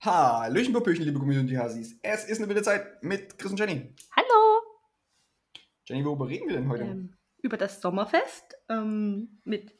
[0.00, 1.98] Hallöchen, Popöchen, liebe Community-Hasis.
[2.02, 3.92] Es ist eine wilde Zeit mit Chris und Jenny.
[4.14, 4.62] Hallo!
[5.86, 6.84] Jenny, worüber reden wir denn heute?
[6.84, 9.74] Ähm, über das Sommerfest ähm, mit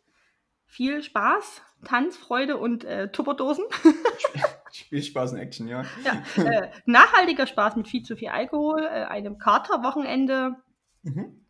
[0.65, 3.65] viel Spaß, Tanzfreude und äh, Tupperdosen.
[4.73, 5.85] Spielspaß und Action, ja.
[6.05, 10.57] ja äh, nachhaltiger Spaß mit viel zu viel Alkohol, äh, einem Katerwochenende.
[11.03, 11.47] Mhm.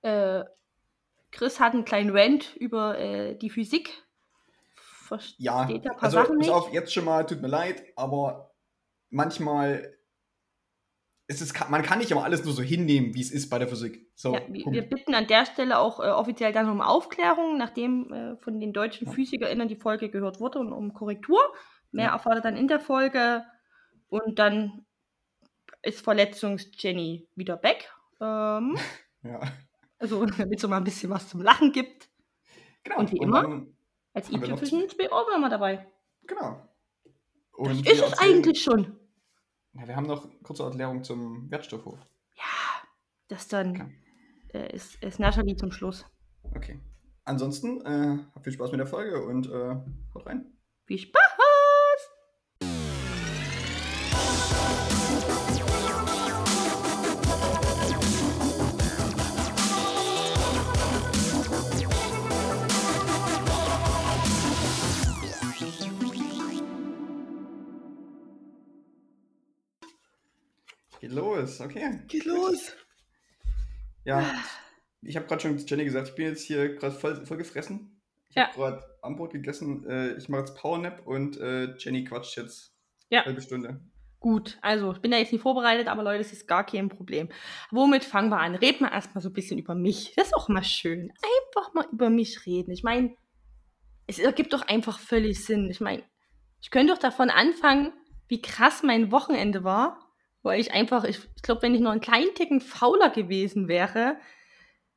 [0.00, 0.44] Äh,
[1.32, 4.05] Chris hat einen kleinen Rant über äh, die Physik.
[5.06, 6.50] Versteht Ja, ein paar also Sachen nicht.
[6.50, 8.54] auf, jetzt schon mal, tut mir leid, aber
[9.10, 9.96] manchmal
[11.28, 13.66] ist es, man kann nicht immer alles nur so hinnehmen, wie es ist bei der
[13.68, 14.10] Physik.
[14.14, 18.36] So, Ja, wir, bitten an der Stelle auch äh, offiziell dann um Aufklärung, nachdem äh,
[18.36, 19.12] von den deutschen Ja.
[19.12, 21.40] PhysikerInnen die Folge gehört wurde und um Korrektur.
[21.90, 22.12] Mehr Ja.
[22.12, 23.44] erfahrt ihr dann in der Folge.
[24.08, 24.86] Und dann
[25.82, 27.92] ist Verletzungs-Jenny wieder back.
[28.20, 28.76] Ähm,
[29.24, 29.40] ja.
[29.98, 32.08] also, damit es so mal ein bisschen was zum Lachen gibt.
[32.84, 32.98] Genau.
[33.00, 33.42] Und wie immer?
[33.42, 33.75] dann-
[34.16, 35.86] Als Haben wir noch i-Tüpfelchen zwei Ohrwürmer dabei.
[36.26, 36.66] genau.
[37.58, 38.98] Das Und ist wir es eigentlich schon.
[39.74, 41.98] Ja, wir haben noch kurze Erklärung zum Wertstoffhof.
[42.34, 42.42] Ja,
[43.28, 43.94] das dann Okay.
[44.54, 46.06] äh, ist, ist Natalie zum Schluss.
[46.54, 46.80] Okay.
[47.24, 49.74] Ansonsten, äh, habt viel Spaß mit der Folge und äh,
[50.14, 50.46] haut rein.
[50.86, 51.20] Viel Spaß!
[71.06, 72.00] Geht los, okay.
[72.08, 72.72] Geht los!
[74.04, 74.24] Ja,
[75.02, 78.00] ich habe gerade schon Jenny gesagt, ich bin jetzt hier gerade voll, voll gefressen.
[78.30, 78.48] Ich Ja.
[78.48, 79.88] habe gerade Armbrot gegessen.
[79.88, 82.74] Äh, ich mache jetzt Powernap und äh, Jenny quatscht jetzt
[83.08, 83.20] Ja.
[83.20, 83.80] eine halbe Stunde.
[84.18, 87.28] Gut, also ich bin da jetzt nicht vorbereitet, aber Leute, das ist gar kein Problem.
[87.70, 88.56] Womit fangen wir an?
[88.56, 90.14] Reden wir erstmal so ein bisschen über mich.
[90.16, 91.12] Das ist auch mal schön.
[91.52, 92.72] Einfach mal über mich reden.
[92.72, 93.14] Ich meine,
[94.08, 95.70] es ergibt doch einfach völlig Sinn.
[95.70, 96.02] Ich meine,
[96.60, 97.92] ich könnte doch davon anfangen,
[98.28, 100.00] wie krass mein Wochenende war,
[100.46, 104.16] weil ich einfach, ich, ich glaube, wenn ich noch einen kleinen Ticken fauler gewesen wäre,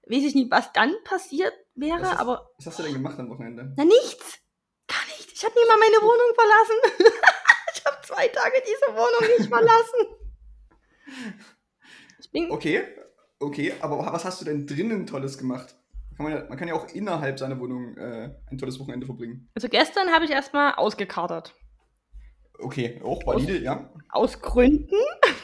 [0.07, 3.19] weiß ich nicht, was dann passiert wäre, Was ist- aber Was hast du denn gemacht
[3.19, 3.73] am Wochenende?
[3.75, 4.39] na nichts.
[4.87, 5.31] Gar nicht.
[5.33, 7.13] Ich habe nie mal meine Wohnung verlassen.
[7.75, 11.35] ich habe zwei Tage diese Wohnung nicht verlassen.
[12.21, 12.83] Ich bin, Okay,
[13.39, 15.73] okay, aber was hast du denn drinnen Tolles gemacht?
[16.15, 19.49] Kann man, ja, man kann ja auch innerhalb seiner Wohnung äh, ein tolles Wochenende verbringen.
[19.55, 21.55] also gestern habe ich erstmal ausgekatert.
[22.59, 23.89] Okay, auch valide, ja.
[24.09, 24.95] Aus Gründen.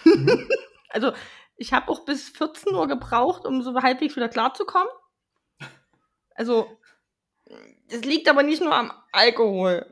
[0.04, 0.50] Mhm.
[0.90, 1.12] Also
[1.58, 4.88] ich habe auch bis 14 Uhr gebraucht, um so halbwegs wieder klarzukommen.
[6.36, 6.70] Also
[7.90, 9.86] das liegt aber nicht nur am Alkohol.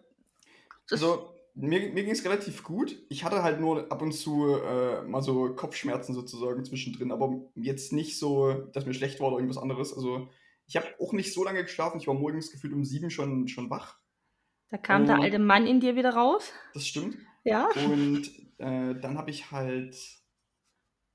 [0.90, 2.98] Das, Also, mir, mir ging es relativ gut.
[3.10, 7.94] Ich hatte halt nur ab und zu äh, mal so Kopfschmerzen sozusagen zwischendrin, aber jetzt
[7.94, 9.94] nicht so, dass mir schlecht war oder irgendwas anderes.
[9.94, 10.30] Also,
[10.66, 12.00] ich habe auch nicht so lange geschlafen.
[12.00, 14.00] Ich war morgens gefühlt um sieben schon, schon wach.
[14.74, 15.22] Da kam der Oh.
[15.22, 16.52] alte Mann in dir wieder raus.
[16.74, 17.16] Das stimmt.
[17.44, 17.68] Ja.
[17.86, 18.24] Und
[18.58, 19.96] äh, dann habe ich halt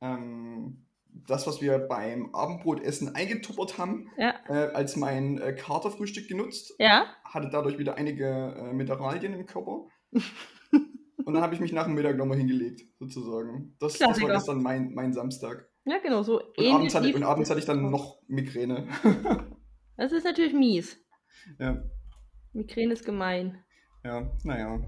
[0.00, 0.86] ähm,
[1.26, 4.34] das, was wir beim Abendbrotessen eingetuppert haben, Ja.
[4.48, 6.72] äh, als mein äh, Katerfrühstück genutzt.
[6.78, 7.06] Ja.
[7.24, 9.86] Hatte dadurch wieder einige äh, Mineralien im Körper.
[11.25, 13.75] Und dann habe ich mich nach dem Mittag nochmal hingelegt, sozusagen.
[13.80, 15.69] Das, das war gestern mein, mein Samstag.
[15.84, 18.86] Ja, genau, so Und abends, hatte, und abends hatte ich dann noch Migräne.
[19.96, 20.96] Das ist natürlich mies.
[21.58, 21.82] ja,
[22.58, 23.64] Migräne ist gemein.
[24.04, 24.80] ja, naja.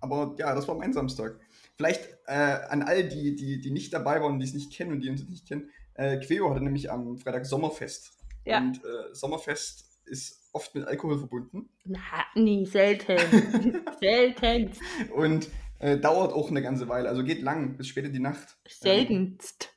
[0.00, 1.40] Aber ja, das war mein Samstag.
[1.76, 5.00] Vielleicht äh, an all die, die, die nicht dabei waren, die es nicht kennen und
[5.00, 5.70] die uns nicht kennen.
[5.94, 8.12] Äh, Queo hatte nämlich am Freitag Sommerfest.
[8.44, 8.58] Ja.
[8.58, 11.68] Und äh, Sommerfest ist oft mit Alkohol verbunden.
[11.84, 12.00] Na,
[12.34, 13.18] nie, selten.
[14.00, 14.72] selten.
[15.14, 15.48] Und
[15.80, 17.08] äh, dauert auch eine ganze Weile.
[17.08, 18.56] Also geht lang, bis spät in die Nacht.
[18.64, 19.74] Ähm, Seltenst.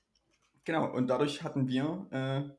[0.63, 2.49] Genau, und dadurch hatten wir äh,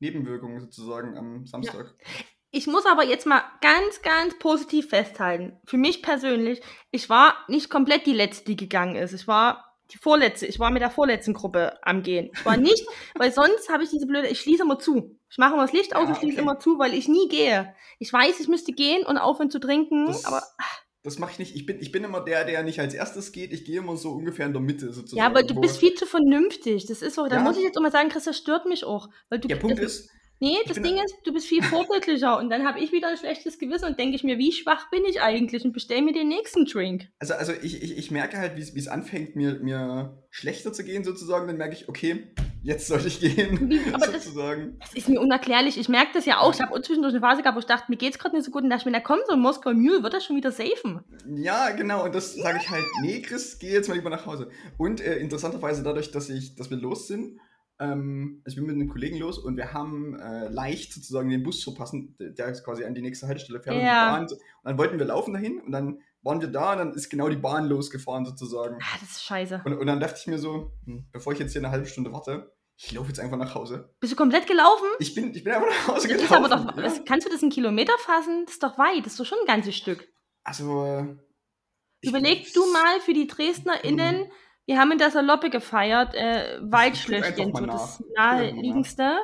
[0.00, 1.94] Nebenwirkungen sozusagen am Samstag.
[2.54, 5.58] Ich muss aber jetzt mal ganz, ganz positiv festhalten.
[5.64, 9.14] Für mich persönlich, ich war nicht komplett die Letzte, die gegangen ist.
[9.14, 10.46] Ich war die Vorletzte.
[10.46, 12.30] Ich war mit der vorletzten Gruppe am Gehen.
[12.34, 15.18] Ich war nicht, weil sonst habe ich diese blöde, ich schließe immer zu.
[15.30, 16.42] Ich mache immer das Licht aus Ja, und schließe okay.
[16.42, 17.74] immer zu, weil ich nie gehe.
[17.98, 20.42] Ich weiß, ich müsste gehen und aufhören zu trinken, Das, aber
[21.02, 21.56] das mache ich nicht.
[21.56, 23.52] Ich bin, ich bin immer der, der nicht als erstes geht.
[23.54, 25.18] Ich gehe immer so ungefähr in der Mitte sozusagen.
[25.18, 26.84] ja, aber du bist viel zu vernünftig.
[26.86, 27.42] Das ist so, da Ja.
[27.42, 29.08] muss ich jetzt mal sagen, Chris, das stört mich auch.
[29.30, 30.10] Weil du, Der Punkt das, ist,
[30.42, 33.58] Nee, das Ding ist, du bist viel vorbildlicher und dann habe ich wieder ein schlechtes
[33.60, 36.64] Gewissen und denke ich mir, wie schwach bin ich eigentlich und bestell mir den nächsten
[36.64, 37.08] Drink.
[37.20, 40.82] also, also ich, ich, ich merke halt, wie es- es anfängt, mir, mir schlechter zu
[40.82, 41.46] gehen sozusagen.
[41.46, 42.26] Dann merke ich, okay,
[42.64, 43.70] jetzt sollte ich gehen.
[43.70, 44.78] Wie- aber das- sozusagen.
[44.80, 45.78] Das ist mir unerklärlich.
[45.78, 46.52] Ich merke das ja auch.
[46.52, 48.64] Ich habe zwischendurch eine Phase gehabt, wo ich dachte, mir geht's gerade nicht so gut
[48.64, 51.04] und dachte ich mir, na komm, so ein Moskau Mule wird das schon wieder safen.
[51.36, 52.04] Ja, genau.
[52.04, 54.50] Und das sage ich halt, nee, Chris, geh jetzt mal lieber nach Hause.
[54.76, 57.38] Und äh, interessanterweise dadurch, dass, ich, dass wir los sind,
[57.82, 61.42] ähm, also wir sind mit einem Kollegen los und wir haben äh, leicht sozusagen den
[61.42, 64.12] Bus verpassen, der der ist quasi an die nächste Haltestelle fährt und die Ja.
[64.12, 64.22] Bahn.
[64.22, 67.28] Und dann wollten wir laufen dahin und dann waren wir da und dann ist genau
[67.28, 68.76] die Bahn losgefahren sozusagen.
[68.80, 69.62] Ah, das ist scheiße.
[69.64, 72.12] Und, und dann dachte ich mir so, hm, bevor ich jetzt hier eine halbe Stunde
[72.12, 73.94] warte, ich laufe jetzt einfach nach Hause.
[74.00, 74.86] Bist du komplett gelaufen?
[74.98, 76.34] Ich bin, ich bin einfach nach Hause Das gelaufen.
[76.34, 76.82] aber doch, ja.
[76.82, 78.44] das, kannst du das in Kilometer fassen?
[78.46, 80.08] Das ist doch weit, das ist doch schon ein ganzes Stück.
[80.44, 81.16] Also, äh,
[82.00, 84.26] ich- Überleg du mal für die DresdnerInnen,
[84.66, 89.18] wir haben in der Saloppe gefeiert, äh, Waldschlösschen, so das naheliegendste.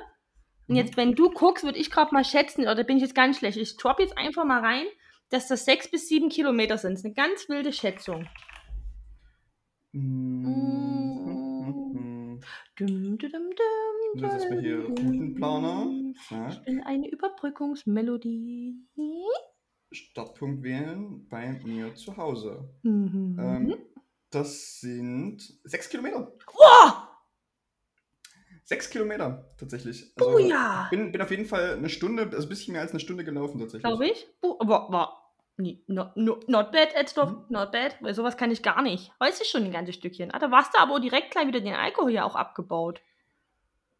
[0.66, 0.76] Und Mhm.
[0.76, 3.56] jetzt, wenn du guckst, würde ich gerade mal schätzen, oder bin ich jetzt ganz schlecht,
[3.56, 4.84] ich drop jetzt einfach mal rein,
[5.30, 6.92] dass das sechs bis sieben Kilometer sind.
[6.92, 8.26] Das ist eine ganz wilde Schätzung.
[9.92, 12.40] Mhm.
[12.76, 13.42] Dum, dum, dum,
[14.14, 15.90] Ich muss jetzt mal hier Routenplaner.
[16.30, 16.48] Ja.
[16.50, 18.76] Ich bin eine Überbrückungsmelodie.
[19.90, 22.68] Startpunkt wählen bei mir zu Hause.
[22.82, 23.36] Mhm.
[23.40, 23.74] Ähm,
[24.30, 26.32] das sind sechs Kilometer.
[26.56, 26.90] oh,
[28.64, 30.12] Sechs Kilometer tatsächlich.
[30.16, 32.90] Also, oh ja, bin, bin auf jeden Fall eine Stunde, also ein bisschen mehr als
[32.90, 33.82] eine Stunde gelaufen tatsächlich.
[33.82, 34.26] glaube ich.
[34.42, 37.44] Oh, aber war nie- not, not, not bad, Edstop, Mhm.
[37.48, 39.10] not bad, weil sowas kann ich gar nicht.
[39.20, 40.30] Weiß ich schon ein ganzes Stückchen.
[40.34, 43.00] Ah, da warst du aber direkt gleich wieder den Alkohol ja auch abgebaut.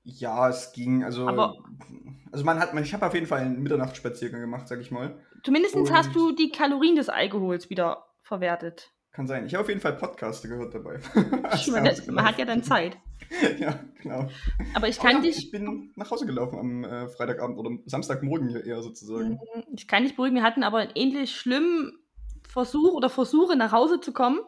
[0.02, 1.26] Ja, es ging, also.
[1.26, 1.56] Aber-
[2.30, 5.18] also man hat, man, ich habe auf jeden Fall einen Mitternachtsspaziergang gemacht, sag ich mal.
[5.44, 8.90] Zumindest Und- hast du die Kalorien des Alkohols wieder verwertet.
[9.18, 9.46] Kann sein.
[9.46, 11.00] Ich habe auf jeden Fall Podcaste gehört dabei.
[11.42, 12.96] Als Man, hat ja dann Zeit.
[13.58, 14.28] ja, genau.
[14.74, 17.70] Aber ich Aber kann ja, dich Ich bin nach Hause gelaufen am äh, Freitagabend oder
[17.84, 19.30] Samstagmorgen hier eher sozusagen.
[19.30, 19.64] Mhm.
[19.74, 21.98] Ich kann nicht beruhigen, wir hatten aber einen ähnlich schlimmen
[22.48, 24.38] Versuch oder Versuche nach Hause zu kommen.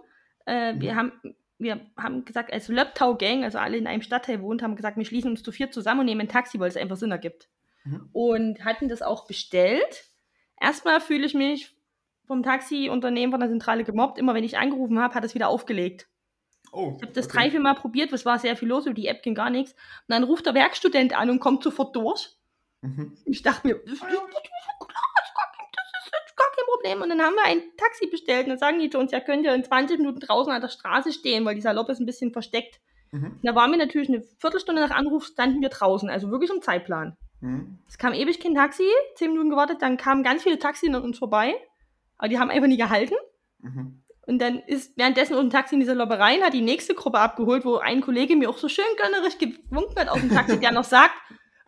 [0.46, 0.96] Äh, wir, Mhm.
[0.96, 1.12] haben,
[1.58, 5.32] wir haben gesagt, als Löbtau-Gang, also alle in einem Stadtteil wohnt, haben gesagt, wir schließen
[5.32, 7.48] uns zu vier zusammen und nehmen ein Taxi, weil es einfach Sinn ergibt.
[7.82, 8.08] Mhm.
[8.12, 10.04] Und hatten das auch bestellt.
[10.60, 11.74] Erstmal fühle ich mich
[12.30, 14.18] vom Taxiunternehmen von der Zentrale gemobbt.
[14.18, 16.08] Immer wenn ich angerufen habe, hat es wieder aufgelegt.
[16.72, 17.36] Oh, Ich habe das okay.
[17.36, 19.72] drei, vier Mal probiert, es war sehr viel los, über die App ging gar nichts.
[19.72, 19.78] Und
[20.08, 22.30] dann ruft der Werkstudent an und kommt sofort durch.
[22.82, 23.16] Mhm.
[23.24, 27.02] Ich dachte mir, das ist, gar kein- das ist jetzt gar kein Problem.
[27.02, 29.44] Und dann haben wir ein Taxi bestellt und dann sagen die zu uns, ja, könnt
[29.44, 32.32] ihr in 20 Minuten draußen an der Straße stehen, weil die Saloppe ist ein bisschen
[32.32, 32.80] versteckt.
[33.10, 33.24] Mhm.
[33.32, 36.62] Und da waren wir natürlich eine Viertelstunde nach Anruf, standen wir draußen, also wirklich im
[36.62, 37.16] Zeitplan.
[37.40, 37.78] Mhm.
[37.88, 38.86] Es kam ewig kein Taxi,
[39.16, 41.54] 10 Minuten gewartet, dann kamen ganz viele Taxis an uns vorbei,
[42.20, 43.14] aber die haben einfach nie gehalten.
[43.60, 44.02] Mhm.
[44.26, 47.64] Und dann ist währenddessen ein Taxi in dieser Lobbe rein, hat die nächste Gruppe abgeholt,
[47.64, 50.84] wo ein Kollege mir auch so schön gönnerisch gewunken hat aus dem Taxi, der noch
[50.84, 51.14] sagt,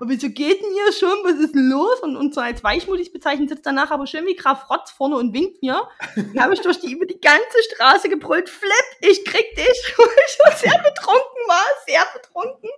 [0.02, 2.00] aber wieso geht denn hier schon, was ist denn los?
[2.00, 5.32] Und uns so als weichmutig bezeichnet, sitzt danach aber schön wie Graf Rotz vorne und
[5.32, 5.80] winkt mir.
[6.16, 10.08] Dann habe ich durch die, über die ganze Straße gebrüllt, Flip, ich krieg dich, weil
[10.26, 12.70] ich schon sehr betrunken war, sehr betrunken.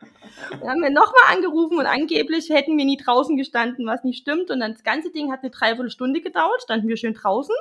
[0.50, 4.50] Dann haben wir nochmal angerufen und angeblich hätten wir nie draußen gestanden, was nicht stimmt.
[4.50, 7.54] Und dann das ganze Ding hat eine Dreiviertelstunde gedauert, standen wir schön draußen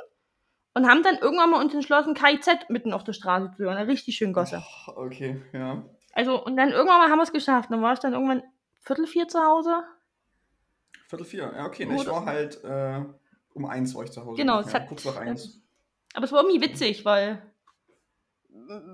[0.74, 3.78] und haben dann irgendwann mal uns entschlossen, KIZ mitten auf der Straße zu hören.
[3.88, 4.62] Richtig schön Gosse.
[4.88, 5.82] Oh, Okay, ja.
[6.12, 7.70] Also, und dann irgendwann mal haben wir es geschafft.
[7.70, 8.42] Dann war ich dann irgendwann
[8.84, 9.82] Viertel vier zu Hause.
[11.08, 11.52] Viertel vier.
[11.56, 11.86] Ja, okay.
[11.86, 13.02] Ne, ich war halt äh,
[13.54, 14.36] um eins war ich zu Hause.
[14.40, 15.60] Genau, ja, es hat- kurz nach eins.
[16.14, 17.42] Aber es war irgendwie witzig, weil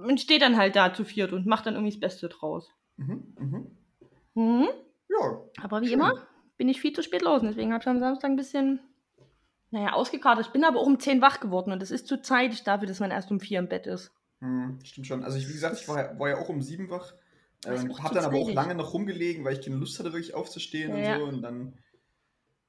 [0.03, 2.71] man steht dann halt da zu viert und macht dann irgendwie das Beste draus.
[2.97, 3.35] Mhm.
[3.39, 3.77] Mhm.
[4.35, 4.69] Mhm.
[5.09, 5.41] Ja.
[5.63, 5.95] Aber wie Schön.
[6.01, 6.15] immer
[6.57, 7.43] bin ich viel zu spät los.
[7.43, 8.81] und Deswegen habe ich am Samstag ein bisschen,
[9.71, 10.47] naja, ausgekartet.
[10.47, 13.01] Ich bin aber auch um 10 wach geworden und es ist zu zeitig dafür, dass
[13.01, 14.13] man erst um 4 im Bett ist.
[14.41, 15.25] Hm, stimmt schon.
[15.25, 17.13] Also ich, wie gesagt, ich war, war ja auch um sieben wach.
[17.67, 20.13] Ähm, auch hab zu dann aber auch lange noch rumgelegen, weil ich keine Lust hatte,
[20.13, 21.17] wirklich aufzustehen Ja.
[21.17, 21.37] und so.
[21.37, 21.79] Und dann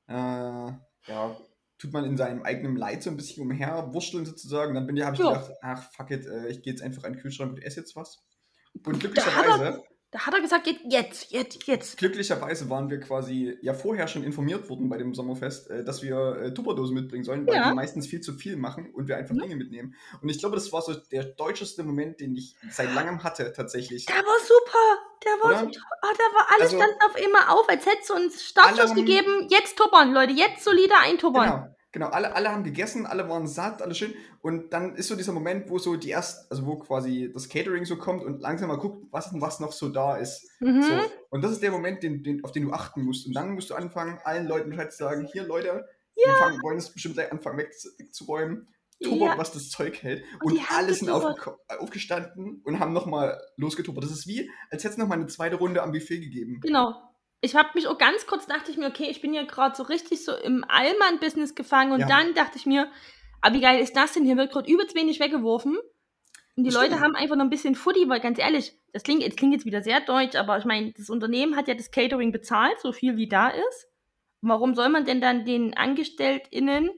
[0.08, 0.74] äh,
[1.12, 1.38] ja,
[1.78, 4.76] tut man in seinem eigenen Leid so ein bisschen umherwurschteln sozusagen.
[4.76, 5.30] Dann bin ich, habe ich Ja.
[5.30, 7.96] gedacht, ach fuck it, äh, ich gehe jetzt einfach an den Kühlschrank und esse jetzt
[7.96, 8.24] was.
[8.86, 11.97] Und glücklicherweise, Da hat er gesagt, jetzt, jetzt, jetzt, jetzt.
[11.97, 16.35] glücklicherweise waren wir quasi ja vorher schon informiert worden bei dem Sommerfest, äh, dass wir
[16.35, 17.69] äh, Tupperdosen mitbringen sollen, weil Ja.
[17.69, 19.39] die meistens viel zu viel machen und wir einfach Mhm.
[19.39, 19.95] Dinge mitnehmen.
[20.21, 24.06] Und ich glaube, das war so der deutscheste Moment, den ich seit langem hatte, tatsächlich.
[24.06, 24.99] Der war super.
[25.23, 28.15] Der war, so, ah, der war alles Also- stand auf immer auf, als hättest du
[28.15, 29.47] uns Startschuss gegeben.
[29.49, 31.45] Jetzt tuppern, Leute, jetzt solide eintuppern.
[31.49, 32.07] Genau, genau.
[32.07, 34.14] Alle, alle haben gegessen, alle waren satt, alles schön.
[34.42, 37.86] Und dann ist so dieser Moment, wo so die erst, also wo quasi das Catering
[37.86, 40.48] so kommt und langsam mal guckt, was was noch so da ist.
[40.60, 40.81] Mhm.
[40.83, 40.94] So.
[41.30, 43.28] Und das ist der Moment, den, den, auf den du achten musst.
[43.28, 46.78] Und dann musst du anfangen, allen Leuten Bescheid zu sagen, hier Leute, wir fangen, wollen
[46.78, 48.68] es bestimmt gleich anfangen weg, wegzuräumen.
[49.04, 49.38] Tuppert, Ja.
[49.40, 50.24] was das Zeug hält.
[50.44, 51.40] Und Und, haben alle sind getuppert.
[51.40, 54.04] aufgeko- aufgestanden und haben nochmal losgetuppert.
[54.04, 56.60] Das ist wie, als hätte es nochmal eine zweite Runde am Buffet gegeben.
[56.62, 56.94] Genau.
[57.42, 59.83] Ich habe mich auch ganz kurz, dachte ich mir, okay, ich bin ja gerade so
[59.83, 61.92] richtig so im Allmann-Business gefangen.
[61.92, 62.07] Und Ja.
[62.07, 62.92] dann dachte ich mir,
[63.42, 64.26] aber wie geil ist das denn?
[64.26, 65.78] Hier wird gerade übelst wenig weggeworfen.
[66.56, 69.26] Und die Das Leute haben einfach noch ein bisschen Footy, weil ganz ehrlich, das klingt,
[69.26, 72.31] das klingt jetzt wieder sehr deutsch, aber ich meine, das Unternehmen hat ja das Catering
[72.31, 73.88] bezahlt, so viel wie da ist.
[74.42, 76.90] Warum soll man denn dann den AngestelltInnen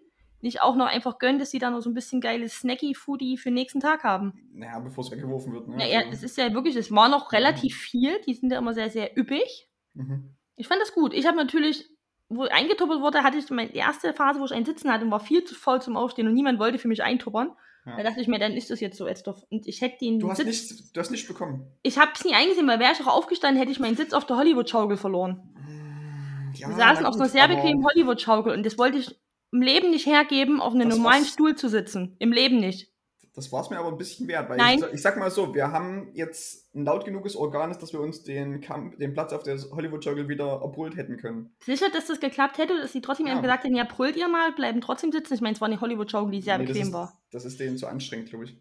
[0.41, 3.49] nicht auch noch einfach gönnen, dass sie da noch so ein bisschen geiles Snacky-Foodie für
[3.49, 4.33] den nächsten Tag haben?
[4.53, 5.67] Naja, bevor es weggeworfen wird.
[5.69, 5.77] Ne?
[5.77, 8.73] Naja, Also, es ist ja wirklich, es war noch relativ viel, die sind ja immer
[8.73, 9.69] sehr, sehr üppig.
[9.93, 10.35] Mhm.
[10.55, 11.13] Ich fand das gut.
[11.13, 11.89] Ich habe natürlich,
[12.29, 15.19] wo eingetuppert wurde, hatte ich meine erste Phase, wo ich einen Sitzen hatte und war
[15.19, 17.51] viel zu voll zum Aufstehen und niemand wollte für mich eintuppern.
[17.85, 17.97] Ja.
[17.97, 19.43] Da dachte ich mir, dann ist das jetzt so, Estorf.
[19.49, 20.19] Und ich hätte den.
[20.19, 21.67] Du hast, Sitz, nichts, du hast nichts bekommen.
[21.81, 24.25] Ich habe es nie eingesehen, weil wäre ich auch aufgestanden, hätte ich meinen Sitz auf
[24.25, 25.53] der Hollywood-Schaukel verloren.
[25.55, 29.19] Hm, ja, Wir saßen auf so einer sehr bequemen Hollywood-Schaukel und das wollte ich
[29.51, 32.15] im Leben nicht hergeben, auf einem normalen Stuhl zu sitzen.
[32.19, 32.92] Im Leben nicht.
[33.35, 34.77] Das war es mir aber ein bisschen wert, weil Nein.
[34.77, 38.21] Ich, ich, sag mal so, wir haben jetzt ein laut genuges Organ, dass wir uns
[38.21, 41.55] den, Kamp den Platz auf der Hollywood-Joggle wieder erbrüllt hätten können.
[41.65, 43.39] Sicher, dass das geklappt hätte, dass sie trotzdem ja.
[43.39, 45.33] gesagt hätten, ja, brüllt ihr mal, bleiben trotzdem sitzen.
[45.33, 47.21] Ich meine, es war eine Hollywood-Joggle, die sehr nee, bequem das ist, war.
[47.31, 48.57] Das ist denen zu anstrengend, glaube ich.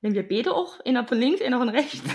[0.00, 2.00] Wenn wir beide auch, einer von links, einer von rechts.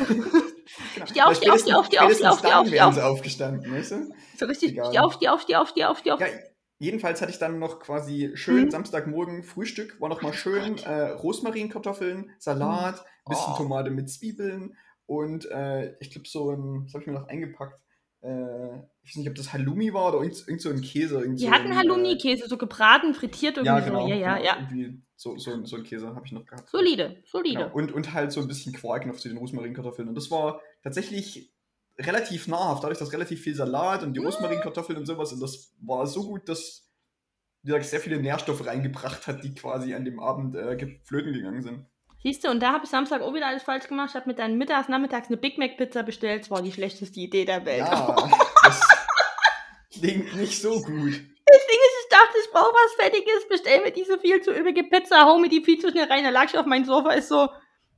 [0.95, 1.05] genau.
[1.05, 2.97] Steh auf, steh auf, steh auf, steh auf, steh auf, steh auf, steh auf.
[2.97, 4.13] aufgestanden, weißt du?
[4.37, 6.19] So richtig, steh auf, steh auf, steh auf, steh auf, steh auf.
[6.21, 6.27] Ja,
[6.83, 8.71] Jedenfalls hatte ich dann noch quasi schön mhm.
[8.71, 13.57] Samstagmorgen Frühstück, war noch mal schön äh, Rosmarinkartoffeln, Salat, bisschen oh.
[13.57, 14.75] Tomate mit Zwiebeln
[15.05, 17.79] und äh, ich glaube so ein, was habe ich mir noch eingepackt?
[18.21, 21.21] Äh, ich weiß nicht, ob das Halloumi war oder irgend, irgend so ein Käse.
[21.21, 24.07] Irgend Die so hatten Halloumi-Käse, so gebraten, frittiert irgendwie ja, genau, so.
[24.09, 24.57] Ja, ja, genau, ja.
[24.57, 26.67] Irgendwie so, so, so ein Käse habe ich noch gehabt.
[26.69, 27.59] Solide, solide.
[27.59, 27.73] Genau.
[27.73, 30.09] Und, und halt so ein bisschen Quark noch zu den Rosmarinkartoffeln.
[30.09, 31.52] Und das war tatsächlich
[31.99, 36.07] relativ nahrhaft, dadurch, dass relativ viel Salat und die Rosmarinkartoffeln und sowas, und das war
[36.07, 36.83] so gut, dass
[37.63, 41.61] wie gesagt, sehr viele Nährstoffe reingebracht hat, die quasi an dem Abend äh, flöten gegangen
[41.61, 41.85] sind.
[42.21, 44.09] Siehst du, und da habe ich Samstag auch wieder alles falsch gemacht.
[44.11, 46.43] Ich habe mit deinen Mittags, Nachmittags eine Big Mac Pizza bestellt.
[46.43, 47.79] Das war die schlechteste Idee der Welt.
[47.79, 48.15] Ja,
[48.63, 48.81] das
[49.91, 51.13] klingt nicht so gut.
[51.45, 54.83] Das Ding ist, ich dachte, ich brauche was Fettiges, bestell mir diese viel zu üppige
[54.83, 56.23] Pizza, hau mir die viel zu schnell rein.
[56.23, 57.49] Da lag ich auf meinem Sofa, ist so,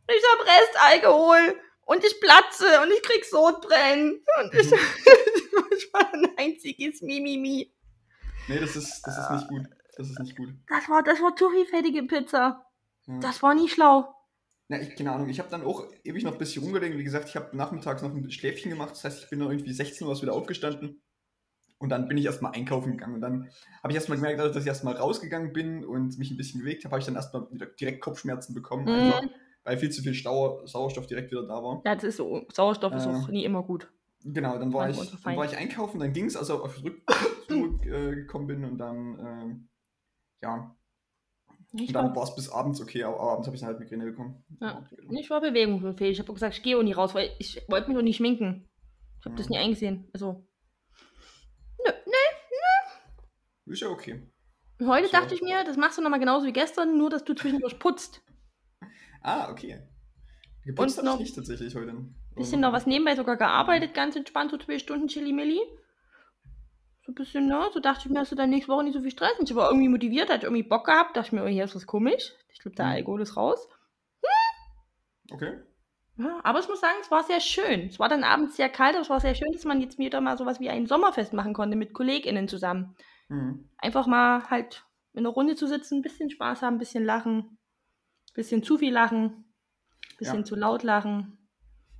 [0.08, 4.24] ich hab Restalkohol und ich platze und ich krieg Sodbrennen.
[4.42, 4.78] Und ich, mhm.
[5.78, 7.72] ich war ein einziges Mimimi.
[8.48, 9.68] Nee, das ist, das ist nicht gut.
[9.98, 10.50] Das ist nicht gut.
[10.68, 12.66] Das war, das war zu viel fettige Pizza.
[13.08, 13.20] Ja.
[13.20, 14.14] Das war nie schlau.
[14.68, 15.30] Ja, ich, keine Ahnung.
[15.30, 16.98] Ich habe dann auch ewig noch ein bisschen rumgelegen.
[16.98, 18.92] Wie gesagt, ich habe nachmittags noch ein Schläfchen gemacht.
[18.92, 21.02] Das heißt, ich bin dann irgendwie 16 Uhr wieder aufgestanden.
[21.78, 23.16] Und dann bin ich erstmal einkaufen gegangen.
[23.16, 23.50] Und dann
[23.84, 26.94] habe ich erstmal gemerkt, dass ich erstmal rausgegangen bin und mich ein bisschen bewegt habe,
[26.94, 27.48] habe ich dann erstmal
[27.80, 28.86] direkt Kopfschmerzen bekommen.
[28.86, 29.14] Mhm.
[29.14, 29.24] Einfach,
[29.66, 31.82] weil viel zu viel Stau Sauerstoff direkt wieder da war.
[31.84, 32.46] Ja, das ist so.
[32.54, 33.92] Sauerstoff äh, ist auch nie immer gut.
[34.24, 36.82] Genau, dann war, ich, dann war ich einkaufen, dann ging es, also auf
[37.48, 39.70] zurückgekommen äh, bin und dann, ähm,
[40.42, 40.76] ja.
[41.74, 44.06] Ich und dann war es bis abends okay, aber abends habe ich dann halt Migräne
[44.06, 44.44] bekommen.
[44.62, 44.88] Ja.
[45.12, 46.14] Ich war bewegungsfähig.
[46.14, 48.70] Ich habe gesagt, ich gehe auch nie raus, weil ich wollte mich doch nicht schminken.
[49.20, 49.38] Ich habe ja.
[49.38, 50.10] das nie eingesehen.
[50.14, 50.48] Also.
[51.86, 52.14] Nö, nö,
[53.66, 53.74] nö.
[53.74, 54.24] Ist ja okay.
[54.82, 55.12] Heute so.
[55.12, 58.24] dachte ich mir, das machst du nochmal genauso wie gestern, nur dass du zwischendurch putzt.
[59.22, 59.82] Ah, okay.
[60.66, 61.94] Geputzt habe ich nicht tatsächlich heute.
[62.36, 65.60] Bisschen noch was nebenbei sogar gearbeitet, ganz entspannt, so zwei Stunden Chili-Milli.
[67.06, 67.70] So ein bisschen, ne?
[67.72, 69.38] So dachte ich mir, hast du dann nächste Woche nicht so viel Stress.
[69.40, 71.16] Und ich war irgendwie motiviert, hatte irgendwie Bock gehabt.
[71.16, 72.34] Dachte ich mir, oh, hier ist was komisch.
[72.52, 72.92] Ich glaube, der mhm.
[72.92, 73.70] Alkohol ist raus.
[74.22, 75.36] Hm.
[75.36, 75.60] Okay.
[76.18, 77.88] Ja, aber ich muss sagen, es war sehr schön.
[77.90, 80.20] Es war dann abends sehr kalt, aber es war sehr schön, dass man jetzt wieder
[80.22, 82.96] mal sowas wie ein Sommerfest machen konnte mit KollegInnen zusammen.
[83.28, 83.70] Mhm.
[83.78, 87.58] Einfach mal halt in einer Runde zu sitzen, ein bisschen Spaß haben, ein bisschen lachen,
[88.36, 89.46] bisschen zu viel lachen,
[90.18, 90.44] bisschen ja.
[90.44, 91.38] zu laut lachen.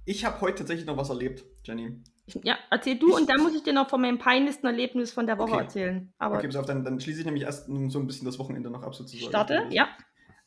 [0.06, 2.04] Ich habe heute tatsächlich noch was erlebt, Jenny.
[2.44, 5.28] Ja, erzähl du ich, und dann muss ich dir noch von meinem peinlichsten Erlebnis von
[5.28, 5.64] der Woche okay.
[5.64, 6.14] erzählen.
[6.18, 8.70] Aber okay, pass auf, dann, dann schließe ich nämlich erst so ein bisschen das Wochenende
[8.70, 9.30] noch ab sozusagen.
[9.30, 9.88] Starte, ja.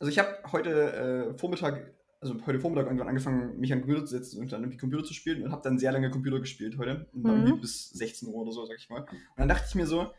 [0.00, 4.06] Also ich habe heute äh, Vormittag, also heute Vormittag irgendwann angefangen, mich an den Computer
[4.06, 6.78] zu setzen und dann irgendwie Computer zu spielen und habe dann sehr lange Computer gespielt
[6.78, 7.08] heute.
[7.12, 7.60] Mhm.
[7.60, 9.02] bis 16 Uhr oder so, sag ich mal.
[9.02, 10.10] Und dann dachte ich mir so,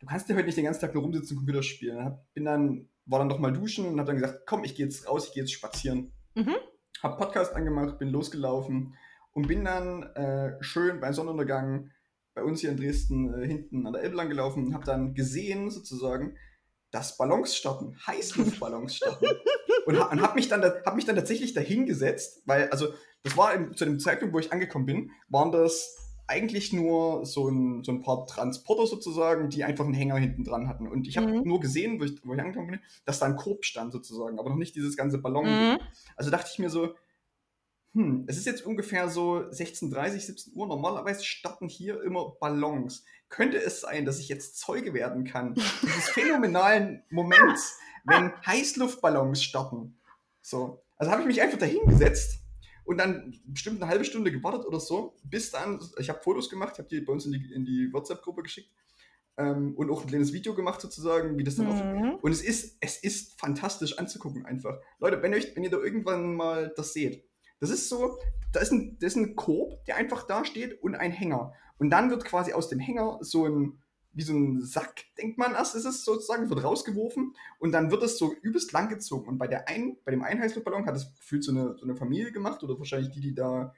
[0.00, 2.04] du kannst ja heute nicht den ganzen Tag nur rumsitzen und Computer spielen.
[2.04, 4.86] Hab, bin dann, war dann noch mal duschen und habe dann gesagt, komm, ich gehe
[4.86, 6.12] jetzt raus, ich gehe jetzt spazieren.
[6.34, 6.56] Mhm.
[7.02, 8.94] Hab Podcast angemacht, bin losgelaufen
[9.32, 11.90] und bin dann äh, schön beim Sonnenuntergang
[12.34, 15.14] bei uns hier in Dresden äh, hinten an der Elbe lang gelaufen und habe dann
[15.14, 16.36] gesehen, sozusagen,
[16.90, 19.26] dass Ballons starten, Heißluftballons starten.
[19.86, 22.88] und, und habe mich, dann, hab mich dann tatsächlich dahingesetzt, weil, also,
[23.22, 25.99] das war im, zu dem Zeitpunkt, wo ich angekommen bin, waren das
[26.30, 30.68] eigentlich nur so ein, so ein paar Transporter sozusagen, die einfach einen Hänger hinten dran
[30.68, 30.86] hatten.
[30.86, 31.42] Und ich habe mhm.
[31.42, 34.48] nur gesehen, wo ich, wo ich angekommen bin, dass da ein Korb stand sozusagen, aber
[34.48, 35.44] noch nicht dieses ganze Ballon.
[35.46, 35.78] Mhm.
[36.14, 36.94] Also dachte ich mir so,
[37.94, 40.68] hm, es ist jetzt ungefähr so 16.30, 17 Uhr.
[40.68, 43.04] Normalerweise starten hier immer Ballons.
[43.28, 49.98] Könnte es sein, dass ich jetzt Zeuge werden kann dieses phänomenalen Moments, wenn Heißluftballons starten?
[50.42, 50.80] So.
[50.96, 52.39] Also habe ich mich einfach dahingesetzt
[52.90, 56.72] und dann bestimmt eine halbe Stunde gewartet oder so, bis dann, ich habe Fotos gemacht,
[56.72, 58.68] ich habe die bei uns in die, in die WhatsApp-Gruppe geschickt
[59.36, 62.14] ähm, und auch ein kleines Video gemacht sozusagen, wie das dann mhm.
[62.16, 64.76] Und es ist, es ist fantastisch anzugucken einfach.
[64.98, 67.22] Leute, wenn, euch, wenn ihr da irgendwann mal das seht,
[67.60, 68.18] das ist so,
[68.50, 71.52] da ist ein, das ist ein Korb, der einfach da steht und ein Hänger.
[71.78, 73.80] Und dann wird quasi aus dem Hänger so ein,
[74.12, 78.02] wie so ein Sack, denkt man erst, ist es sozusagen, wird rausgeworfen und dann wird
[78.02, 79.28] es so übelst lang gezogen.
[79.28, 82.32] Und bei, der ein, bei dem Einheitsluftballon hat es gefühlt so eine, so eine Familie
[82.32, 83.72] gemacht oder wahrscheinlich die, die da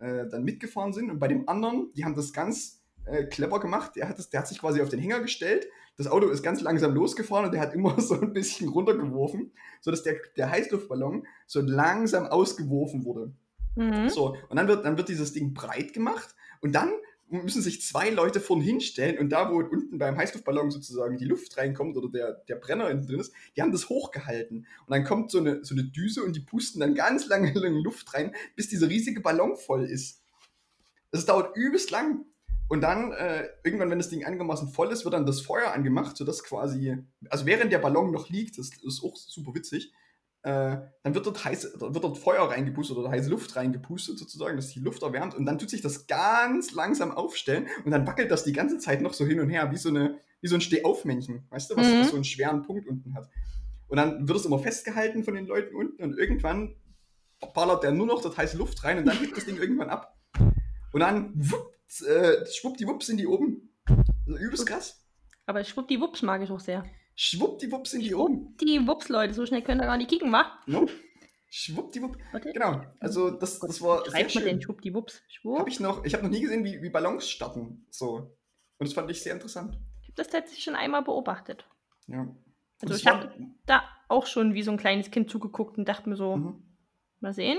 [0.00, 1.10] äh, dann mitgefahren sind.
[1.10, 3.96] Und bei dem anderen, die haben das ganz äh, clever gemacht.
[3.96, 5.66] Der hat, das, der hat sich quasi auf den Hänger gestellt.
[5.96, 10.02] Das Auto ist ganz langsam losgefahren und der hat immer so ein bisschen runtergeworfen, sodass
[10.02, 13.32] der, der Heißluftballon so langsam ausgeworfen wurde.
[13.76, 14.08] Mhm.
[14.08, 16.90] So, und dann wird, dann wird dieses Ding breit gemacht und dann
[17.28, 21.56] müssen sich zwei Leute vorn hinstellen und da, wo unten beim Heißluftballon sozusagen die Luft
[21.56, 24.66] reinkommt oder der, der Brenner hinten drin ist, die haben das hochgehalten.
[24.86, 27.80] Und dann kommt so eine, so eine Düse und die pusten dann ganz lange, lange
[27.80, 30.22] Luft rein, bis dieser riesige Ballon voll ist.
[31.10, 32.24] Das dauert übelst lang.
[32.68, 36.16] Und dann, äh, irgendwann, wenn das Ding einigermaßen voll ist, wird dann das Feuer angemacht,
[36.16, 36.96] sodass quasi,
[37.28, 39.92] also während der Ballon noch liegt, das ist auch super witzig,
[40.44, 44.68] äh, dann wird dort, heiß, wird dort Feuer reingepustet oder heiße Luft reingepustet sozusagen, dass
[44.68, 48.44] die Luft erwärmt und dann tut sich das ganz langsam aufstellen und dann wackelt das
[48.44, 51.46] die ganze Zeit noch so hin und her, wie so, eine, wie so ein Stehaufmännchen,
[51.48, 52.04] weißt du, was, Mhm.
[52.04, 53.30] so einen schweren Punkt unten hat.
[53.88, 56.76] Und dann wird es immer festgehalten von den Leuten unten und irgendwann
[57.54, 60.14] ballert der nur noch dort heiße Luft rein und dann hebt das Ding irgendwann ab.
[60.92, 63.70] Und dann wupps, äh, schwuppdiwupps sind die oben.
[64.26, 65.04] Also übelst krass.
[65.46, 66.84] Aber schwuppdiwupps mag ich auch sehr.
[67.16, 68.56] Schwuppdiwupps sind die oben.
[68.60, 70.46] Die Wups, Leute, so schnell könnt ihr gar nicht kicken, wa?
[70.66, 70.86] No?
[71.50, 72.16] Schwuppdiwupp.
[72.32, 72.52] Warte.
[72.52, 72.82] Genau.
[72.98, 74.62] Also das, das war sehr Schreibt man den schön.
[74.62, 75.14] Schwuppdiwupps.
[75.22, 75.68] Hab Schwupp.
[75.68, 77.86] ich noch, ich habe noch nie gesehen, wie, wie Ballons starten.
[77.90, 78.16] So.
[78.78, 79.78] Und das fand ich sehr interessant.
[80.02, 81.64] Ich habe das tatsächlich schon einmal beobachtet.
[82.08, 82.26] Ja.
[82.82, 83.32] Also ich habe
[83.66, 86.62] da auch schon wie so ein kleines Kind zugeguckt und dachte mir so, Mhm.
[87.20, 87.58] mal sehen,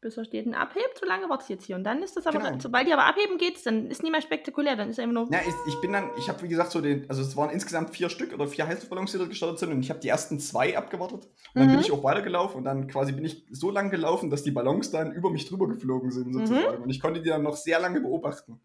[0.00, 1.74] bis er steht und abhebt, so lange wartet jetzt hier.
[1.74, 2.58] Und dann ist das aber, Genau.
[2.60, 5.40] sobald die aber abheben geht, dann ist nie mehr spektakulär, dann ist einfach nur, Ja,
[5.40, 8.08] ich, ich bin dann, ich habe wie gesagt so den, also es waren insgesamt vier
[8.08, 11.24] Stück oder vier Heißluftballons, die dort gestartet sind und ich habe die ersten zwei abgewartet.
[11.24, 11.72] Und dann Mhm.
[11.72, 14.90] bin ich auch weitergelaufen und dann quasi bin ich so lang gelaufen, dass die Ballons
[14.92, 16.32] dann über mich drüber geflogen sind Mhm.
[16.46, 16.82] sozusagen.
[16.82, 18.60] Und ich konnte die dann noch sehr lange beobachten.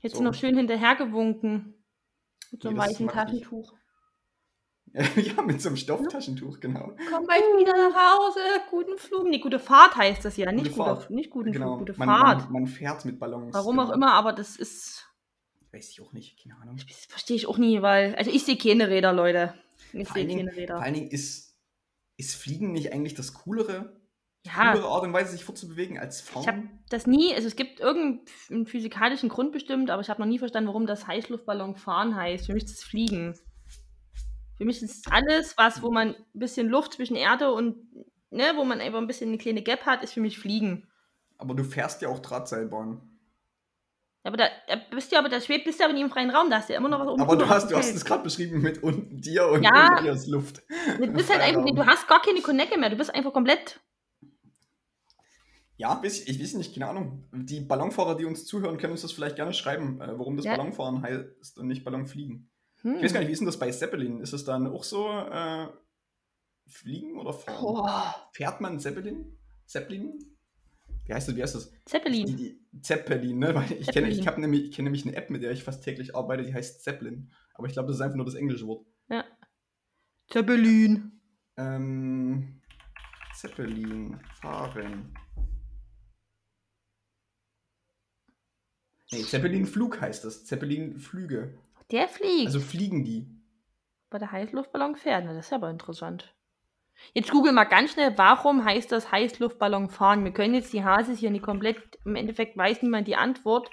[0.00, 0.22] jetzt so.
[0.22, 1.74] noch schön hinterhergewunken.
[2.50, 3.44] Mit so einem Nee, weichen mach ich nicht.
[3.44, 3.74] Taschentuch.
[5.16, 6.92] ja, mit so einem Stofftaschentuch, genau.
[7.10, 8.38] Komm bald wieder nach Hause,
[8.70, 9.24] guten Flug.
[9.28, 11.10] Nee, gute Fahrt heißt das ja, nicht, Gute Fahrt.
[11.10, 11.76] nicht guten genau.
[11.76, 12.42] Flug, gute man, Fahrt.
[12.44, 13.52] Man, man fährt mit Ballons.
[13.52, 13.88] Warum genau.
[13.88, 15.04] auch immer, aber das ist,
[15.72, 16.76] Weiß ich auch nicht, keine Ahnung.
[16.76, 19.54] das verstehe ich auch nie, weil, also ich sehe keine Räder, Leute.
[19.92, 20.76] Ich sehe keine Räder.
[20.76, 21.56] vor allen Dingen ist,
[22.16, 24.00] ist Fliegen nicht eigentlich das coolere,
[24.46, 26.46] Ja, coolere Art und Weise, sich fortzubewegen als ich Fahren?
[26.46, 30.38] habe das nie, also es gibt irgendeinen physikalischen Grund bestimmt, aber ich habe noch nie
[30.38, 32.46] verstanden, warum das Heißluftballon fahren heißt.
[32.46, 33.36] Für mich ist es Fliegen.
[34.56, 37.76] Für mich ist alles, was, wo man ein bisschen Luft zwischen Erde und,
[38.30, 40.86] ne, wo man einfach ein bisschen eine kleine Gap hat, ist für mich Fliegen.
[41.38, 43.00] Aber du fährst ja auch Drahtseilbahn.
[44.26, 44.46] Aber da,
[44.90, 46.72] bist du aber, da schwebt, bist du aber nie im freien Raum, da hast du
[46.72, 49.20] ja immer noch was oben Aber du hast, du hast es gerade beschrieben mit unten
[49.20, 49.90] dir und Ja.
[49.90, 50.62] unter dir ist Luft.
[50.98, 53.80] Du bist halt einfach, du hast gar keine Connecte mehr, du bist einfach komplett.
[55.76, 57.24] Ja, weiß, ich weiß nicht, keine Ahnung.
[57.32, 60.56] Die Ballonfahrer, die uns zuhören, können uns das vielleicht gerne schreiben, äh, warum das Ja.
[60.56, 62.48] Ballonfahren heißt und nicht Ballonfliegen.
[62.84, 62.96] Hm.
[62.96, 64.20] Ich weiß gar nicht, wie ist denn das bei Zeppelin?
[64.20, 65.68] Ist es dann auch so äh,
[66.66, 67.62] Fliegen oder Fahren?
[67.62, 69.38] Boah, Fährt man Zeppelin?
[69.66, 70.18] Zeppelin?
[71.06, 71.36] Wie heißt das?
[71.36, 71.70] Wie heißt das?
[71.70, 72.36] Die, Zeppelin.
[72.36, 73.54] die Zeppelin, ne?
[73.54, 74.18] Weil ich kenne Zeppelin.
[74.18, 77.30] ich nämlich, ich nämlich eine App, mit der ich fast täglich arbeite, die heißt Zeppelin.
[77.54, 78.86] Aber ich glaube, das ist einfach nur das englische Wort.
[80.30, 81.20] Zeppelin.
[81.56, 82.60] Ähm,
[83.34, 85.14] Zeppelin fahren.
[89.12, 90.44] Nee, Zeppelin-Flug heißt das.
[90.44, 91.54] Zeppelin-Flüge.
[91.90, 92.46] Der fliegt.
[92.46, 93.26] Also fliegen die.
[94.10, 95.24] bei der Heißluftballon fährt.
[95.26, 96.34] Na, das ist aber interessant.
[97.12, 100.22] Jetzt google mal ganz schnell, warum heißt das Heißluftballon fahren?
[100.24, 103.68] Wir können jetzt die Hasis hier nicht komplett, im Endeffekt weiß niemand die Antwort.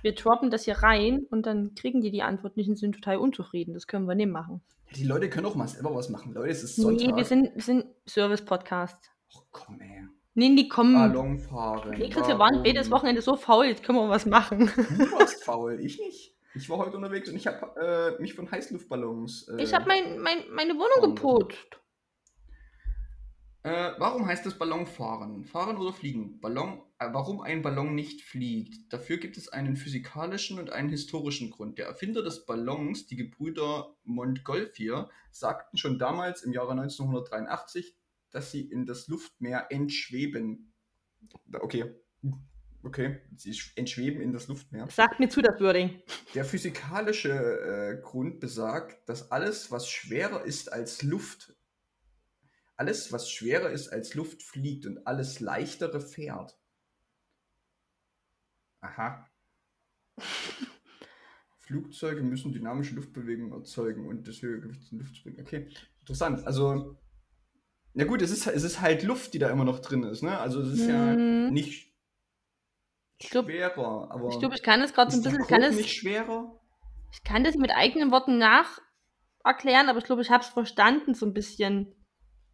[0.00, 3.18] Wir droppen das hier rein und dann kriegen die die Antwort nicht und sind total
[3.18, 3.74] unzufrieden.
[3.74, 4.62] Das können wir nicht machen.
[4.86, 6.32] Ja, die Leute können auch mal selber was machen.
[6.32, 7.16] Leute, es ist Nee, Sonntag.
[7.16, 9.10] wir sind, wir sind Service-Podcast.
[9.36, 10.06] Ach komm, ey.
[10.34, 10.94] Nee, die kommen.
[10.94, 11.90] Ballon fahren.
[11.98, 14.70] Nee, Chris, wir waren jedes Wochenende so faul, jetzt können wir was machen.
[14.74, 16.34] Du warst faul, ich nicht.
[16.54, 19.48] Ich war heute unterwegs und ich habe äh, mich von Heißluftballons.
[19.48, 21.82] Äh, Ich habe mein, mein, meine Wohnung Fahren geputzt.
[23.64, 25.44] Äh, warum heißt es Ballonfahren?
[25.44, 26.40] Fahren oder fliegen?
[26.40, 28.92] Ballon, äh, warum ein Ballon nicht fliegt?
[28.92, 31.78] Dafür gibt es einen physikalischen und einen historischen Grund.
[31.78, 37.96] Der Erfinder des Ballons, die Gebrüder Montgolfier, sagten schon damals im Jahre 1983,
[38.32, 40.74] dass sie in das Luftmeer entschweben.
[41.52, 41.94] Okay.
[42.84, 44.88] Okay, sie sch- entschweben in das Luftmeer.
[44.90, 46.02] Sagt mir zu, das Wording.
[46.34, 51.54] Der physikalische äh, Grund besagt, dass alles, was schwerer ist als Luft,
[52.76, 56.58] alles, was schwerer ist als Luft, fliegt und alles leichtere fährt.
[58.80, 59.28] Aha.
[61.58, 65.40] Flugzeuge müssen dynamische Luftbewegungen erzeugen und das höhere Gewicht in Luft springen.
[65.40, 65.68] Okay,
[66.00, 66.44] interessant.
[66.46, 66.98] Also,
[67.94, 70.36] na gut, es ist, es ist halt Luft, die da immer noch drin ist, ne?
[70.38, 71.52] Also es ist ja Mhm.
[73.22, 75.62] Nicht glaub- schwerer, aber Ich glaube, ich kann es gerade so ein bisschen, ich kann,
[75.62, 76.60] es, nicht schwerer?
[77.12, 78.78] ich kann das mit eigenen Worten nach
[79.44, 81.94] erklären, aber ich glaube, ich habe es verstanden so ein bisschen.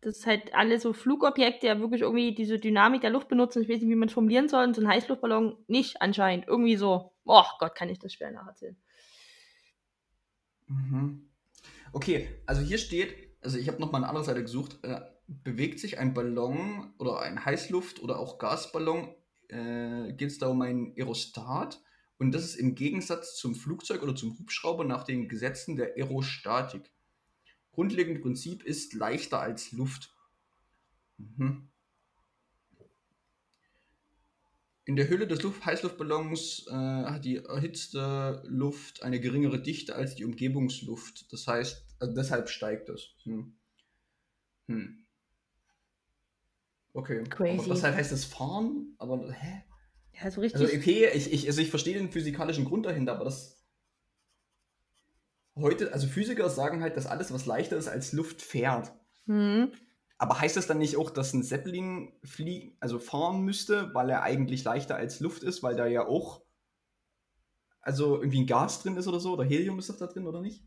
[0.01, 3.63] dass halt alle so Flugobjekte ja wirklich irgendwie diese Dynamik der Luft benutzen.
[3.63, 4.63] Ich weiß nicht, wie man es formulieren soll.
[4.65, 6.47] Und so ein Heißluftballon nicht anscheinend.
[6.47, 7.13] Irgendwie so.
[7.25, 8.81] Oh Gott, kann ich das schwer nacherzählen.
[10.69, 11.29] Mhm.
[11.93, 15.99] Okay, also hier steht, also ich habe nochmal eine andere Seite gesucht, äh, bewegt sich
[15.99, 19.15] ein Ballon oder ein Heißluft- oder auch Gasballon,
[19.49, 21.83] äh, geht es da um ein Aerostat
[22.19, 26.91] und das ist im Gegensatz zum Flugzeug oder zum Hubschrauber nach den Gesetzen der Aerostatik.
[27.73, 30.15] Grundlegendes Prinzip ist leichter als Luft.
[31.17, 31.69] Mhm.
[34.85, 40.15] In der Hülle des Luft Heißluftballons äh, hat die erhitzte Luft eine geringere Dichte als
[40.15, 41.31] die Umgebungsluft.
[41.31, 43.15] Das heißt, also deshalb steigt es.
[43.25, 43.55] Hm.
[44.67, 45.05] Hm.
[46.95, 47.25] Okay.
[47.25, 47.59] Crazy.
[47.59, 49.65] Aber deshalb heißt es fahren, aber hä?
[50.21, 50.61] Ja, so richtig.
[50.61, 53.65] Also okay, ich, ich, also ich verstehe den physikalischen Grund dahinter, aber das
[55.57, 58.93] heute, also Physiker sagen halt, dass alles, was leichter ist als Luft, fährt.
[59.27, 59.73] hm.
[60.21, 64.23] Aber heißt das dann nicht auch, dass ein Zeppelin fliegen, also fahren müsste, weil er
[64.23, 66.43] eigentlich leichter als Luft ist, weil da ja auch
[67.81, 70.41] also irgendwie ein Gas drin ist oder so, oder Helium ist doch da drin, oder
[70.41, 70.63] nicht?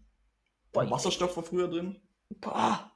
[0.71, 1.99] Boah, Wasserstoff war früher drin.
[2.39, 2.90] Boah.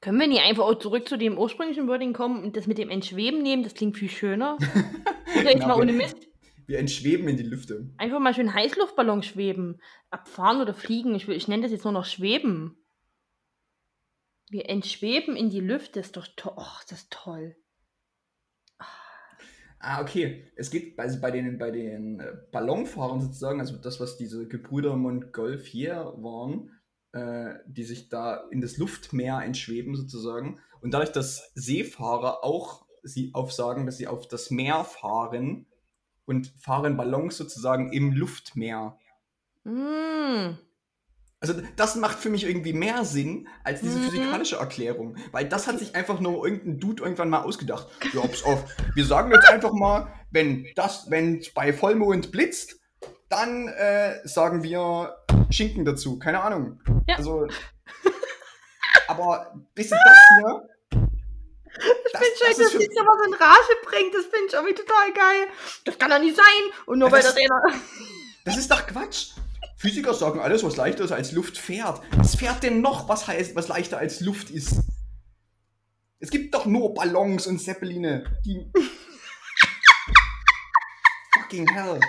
[0.00, 2.88] Können wir nicht einfach auch zurück zu dem ursprünglichen Wording kommen und das mit dem
[2.90, 3.64] Entschweben nehmen?
[3.64, 4.56] Das klingt viel schöner.
[5.40, 6.16] Oder jetzt mal wir- ohne Mist.
[6.66, 7.88] Wir entschweben in die Lüfte.
[7.96, 9.80] Einfach mal schön Heißluftballon schweben.
[10.10, 11.14] Abfahren oder fliegen.
[11.14, 12.76] Ich, will, ich nenne das jetzt nur noch schweben.
[14.50, 16.00] Wir entschweben in die Lüfte.
[16.00, 16.52] Ist doch toll.
[16.58, 17.56] Och, das ist toll.
[19.80, 20.44] Ah, okay.
[20.56, 24.94] Es geht also bei den, bei den äh, Ballonfahrern sozusagen, also das, was diese Gebrüder
[24.94, 26.77] Montgolfier waren,
[27.12, 30.60] äh, die sich da in das Luftmeer entschweben sozusagen.
[30.80, 35.66] Und dadurch, dass Seefahrer auch sie aufsagen, dass sie auf das Meer fahren
[36.26, 38.98] und fahren Ballons sozusagen im Luftmeer.
[39.64, 40.58] Mm.
[41.40, 44.02] Also das macht für mich irgendwie mehr Sinn als diese Mhm.
[44.02, 47.86] physikalische Erklärung, weil das hat sich einfach nur irgendein Dude irgendwann mal ausgedacht.
[48.12, 52.80] Ja, pass auf, wir sagen jetzt einfach mal, wenn das, wenn bei Vollmond blitzt,
[53.28, 55.16] dann äh, sagen wir
[55.50, 56.18] Schinken dazu.
[56.18, 56.80] Keine Ahnung.
[57.06, 57.16] Ja.
[57.16, 57.46] Also,
[59.08, 60.00] aber bis das
[60.38, 61.00] hier, das,
[61.80, 64.14] Ich finde schön, dass für- sich aber so in Rage bringt.
[64.14, 65.46] Das finde ich irgendwie total geil.
[65.84, 66.44] Das kann doch nicht sein.
[66.86, 67.62] Und nur weil das- das einer.
[68.44, 69.32] Das ist doch Quatsch.
[69.76, 72.00] Physiker sagen, alles, was leichter ist als Luft, fährt.
[72.16, 74.80] Was fährt denn noch, was heißt, was leichter als Luft ist?
[76.18, 78.72] Es gibt doch nur Ballons und Zeppeline, die.
[81.34, 82.00] Fucking hell.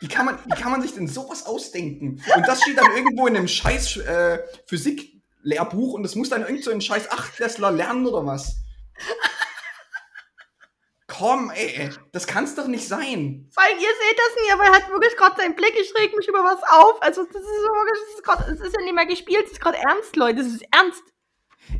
[0.00, 2.22] Wie kann, man, wie kann man sich denn sowas ausdenken?
[2.36, 6.62] Und das steht dann irgendwo in einem scheiß äh, Physik-Lehrbuch und das muss dann irgend
[6.62, 8.56] so ein scheiß Achtklässler lernen oder was?
[11.08, 13.48] Komm, ey, das kann's doch nicht sein.
[13.50, 16.16] Vor allem, ihr seht das nie, aber er hat wirklich gerade seinen Blick, ich reg
[16.16, 17.02] mich über was auf.
[17.02, 19.52] Also, das ist so wirklich, das ist, grad, das ist ja nicht mehr gespielt, das
[19.52, 21.02] ist gerade ernst, Leute, das ist ernst.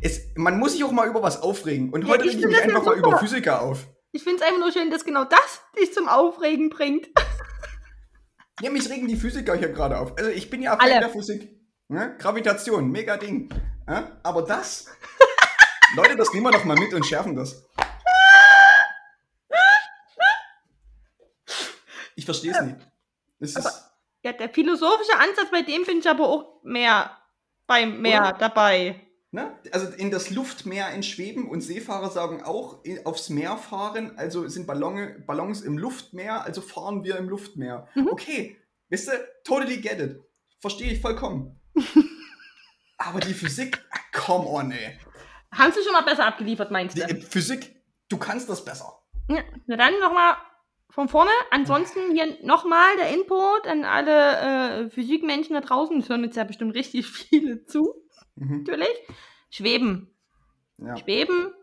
[0.01, 1.91] Es, man muss sich auch mal über was aufregen.
[1.91, 3.87] Und Ja, heute rege ich mich einfach mal über Physiker auf.
[4.11, 7.07] Ich finde es einfach nur schön, dass genau das dich zum Aufregen bringt.
[8.61, 10.17] Ja, mich regen die Physiker hier gerade auf.
[10.17, 10.99] Also ich bin ja Fan Alle.
[10.99, 11.49] der Physik.
[11.87, 12.15] Ne?
[12.19, 13.49] Gravitation, mega Ding.
[13.87, 14.19] Ja?
[14.23, 14.87] Aber das,
[15.95, 17.65] Leute, das nehmen wir doch mal mit und schärfen das.
[22.15, 22.77] Ich verstehe es nicht.
[23.39, 23.73] Es Aber-
[24.23, 27.17] Ja, der philosophische Ansatz, bei dem bin ich aber auch mehr
[27.65, 28.33] beim Oder?
[28.37, 28.99] dabei.
[29.31, 29.57] Ne?
[29.71, 34.67] Also in das Luftmeer entschweben und Seefahrer sagen auch in, aufs Meer fahren, also sind
[34.67, 37.87] Ballone, Ballons im Luftmeer, also fahren wir im Luftmeer.
[37.95, 38.07] Mhm.
[38.11, 38.57] Okay,
[38.89, 40.19] wisst ihr, totally get it.
[40.59, 41.59] Verstehe ich vollkommen.
[42.97, 44.99] Aber die Physik, ah, come on, ey.
[45.53, 47.07] Haben sie schon mal besser abgeliefert, meinst Die, du?
[47.07, 47.75] äh, Physik,
[48.09, 48.99] du kannst das besser.
[49.29, 50.35] Ja, na dann nochmal
[50.89, 51.31] von vorne.
[51.51, 55.99] Ansonsten hier nochmal der Input an alle äh, Physikmenschen da draußen.
[55.99, 57.93] Es hören jetzt ja bestimmt richtig viele zu,
[58.39, 58.57] Mhm.
[58.65, 58.95] natürlich.
[59.49, 60.13] Schweben.
[60.77, 60.95] Ja.
[60.97, 61.53] Schweben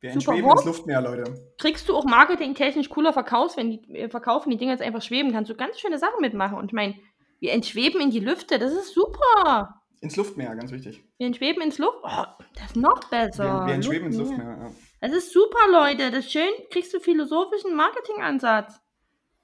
[0.00, 1.24] Wir entschweben ins Luftmeer, Leute.
[1.58, 5.32] kriegst du auch marketingtechnisch cooler verkaufst, wenn die äh, verkaufen, die Dinge jetzt einfach schweben,
[5.32, 6.58] kannst du ganz schöne Sachen mitmachen.
[6.58, 6.94] Und ich meine,
[7.40, 9.80] wir entschweben in die Lüfte, das ist super.
[10.00, 11.02] Ins Luftmeer, ganz wichtig.
[11.18, 11.98] Wir entschweben ins Luft.
[12.02, 12.24] Oh,
[12.56, 13.44] das ist noch besser.
[13.60, 14.44] Wir, wir entschweben ins Luftmeer.
[14.44, 14.74] Luftmeer, ja.
[15.00, 16.10] Das ist super, Leute.
[16.10, 16.50] Das ist schön.
[16.70, 18.80] Kriegst du philosophischen Marketingansatz.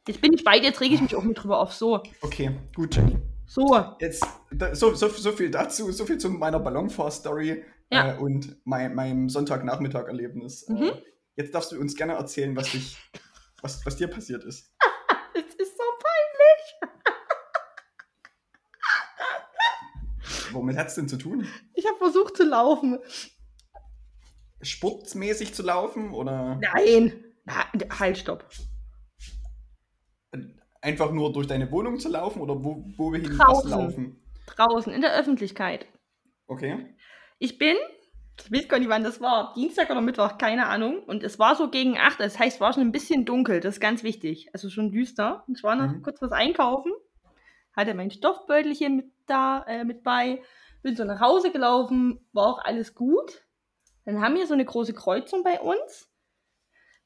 [0.08, 1.72] Jetzt bin ich bei dir, jetzt rege ich mich auch mit drüber auf.
[1.72, 3.18] So, Okay, gut, Jenny.
[3.48, 3.96] So.
[3.98, 4.24] Jetzt,
[4.74, 8.12] so, so, so viel dazu, so viel zu meiner Ballonfahr-Story Ja.
[8.14, 10.68] äh, und mein, meinem Sonntagnachmittag-Erlebnis.
[10.68, 10.82] Mhm.
[10.82, 11.02] Äh,
[11.36, 12.96] jetzt darfst du uns gerne erzählen, was, dich,
[13.62, 14.72] was, was dir passiert ist.
[15.34, 15.84] Das ist so
[16.82, 16.94] peinlich.
[20.52, 21.46] Womit hat es denn zu tun?
[21.74, 22.98] Ich habe versucht zu laufen.
[24.62, 27.24] Sportmäßig zu laufen oder Nein.
[27.44, 27.66] Na,
[28.00, 28.44] halt, stopp.
[30.80, 33.70] Einfach nur durch deine Wohnung zu laufen oder wo, wo wir hin Draußen.
[33.70, 34.22] laufen?
[34.46, 35.86] Draußen, in der Öffentlichkeit.
[36.46, 36.94] Okay.
[37.38, 37.76] Ich bin
[38.40, 39.52] Ich weiß gar nicht, wann das war.
[39.54, 41.02] Dienstag oder Mittwoch, keine Ahnung.
[41.04, 42.20] Und es war so gegen 8.
[42.20, 43.60] Das heißt, es war schon ein bisschen dunkel.
[43.60, 44.48] Das ist ganz wichtig.
[44.52, 45.44] Also schon düster.
[45.48, 46.02] Und ich war noch Mhm.
[46.02, 46.92] kurz was einkaufen.
[47.76, 50.40] Hatte mein Stoffbeutelchen mit da, äh, mit bei.
[50.82, 52.20] Bin so nach Hause gelaufen.
[52.32, 53.44] War auch alles gut.
[54.04, 56.08] Dann haben wir so eine große Kreuzung bei uns.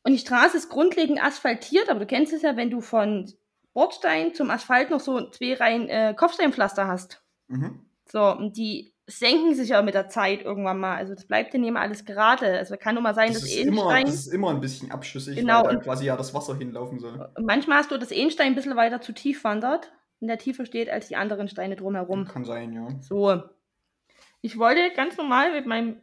[0.04, 1.88] Und die Straße ist grundlegend asphaltiert.
[1.88, 3.32] Aber du kennst es ja, wenn du von
[3.74, 7.22] Bordstein zum Asphalt noch so zwei Reihen äh, Kopfsteinpflaster hast.
[7.48, 7.80] Mhm.
[8.10, 10.96] So, und die senken sich ja mit der Zeit irgendwann mal.
[10.96, 12.46] Also das bleibt ja nicht immer alles gerade.
[12.58, 14.04] Also kann nur mal sein, Das dass Ehenstein.
[14.06, 16.98] das ist immer ein bisschen abschüssig, Genau, weil da und- quasi ja das Wasser hinlaufen
[17.00, 17.28] soll.
[17.40, 20.88] Manchmal hast du, dass Ehenstein ein bisschen weiter zu tief wandert, in der Tiefe steht,
[20.88, 22.26] als die anderen Steine drumherum.
[22.26, 22.86] Kann sein, ja.
[23.00, 23.42] So.
[24.40, 25.96] Ich wollte ganz normal mit meinem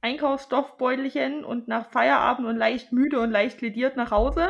[0.00, 4.48] Einkaufsstoffbeutelchen und nach Feierabend und leicht müde und leicht lediert nach Hause.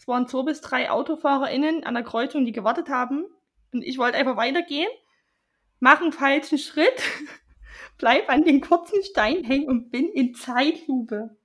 [0.00, 3.26] Es waren zwei bis drei AutofahrerInnen an der Kreuzung, die gewartet haben.
[3.70, 4.88] Und ich wollte einfach weitergehen,
[5.78, 7.02] mache einen falschen Schritt,
[7.98, 11.36] bleib an den kurzen Stein hängen und bin in Zeitlupe.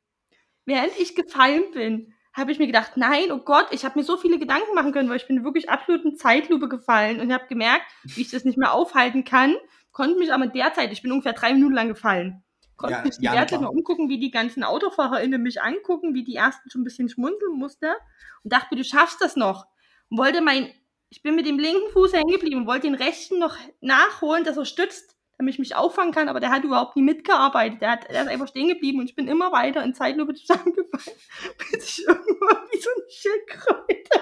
[0.64, 4.16] Während ich gefallen bin, habe ich mir gedacht, nein, oh Gott, ich habe mir so
[4.16, 7.86] viele Gedanken machen können, weil ich bin wirklich absolut in Zeitlupe gefallen und habe gemerkt,
[8.04, 9.58] wie ich das nicht mehr aufhalten kann,
[9.92, 12.42] konnte mich aber derzeit, ich bin ungefähr drei Minuten lang gefallen,
[12.78, 13.62] konnte Ja, mich derzeit klar.
[13.62, 17.54] mal umgucken, wie die ganzen AutofahrerInnen mich angucken, wie die ersten schon ein bisschen schmunzeln
[17.54, 17.96] musste
[18.44, 19.66] und dachte du schaffst das noch.
[20.10, 20.72] Und wollte mein,
[21.10, 24.58] ich bin mit dem linken Fuß hängen geblieben und wollte den rechten noch nachholen, dass
[24.58, 27.82] er stützt, damit ich mich auffangen kann, aber der hat überhaupt nie mitgearbeitet.
[27.82, 31.18] Der, hat, der ist einfach stehen geblieben und ich bin immer weiter in Zeitlupe zusammengefallen,
[31.72, 34.20] bis ich irgendwann wie so eine Schildkröte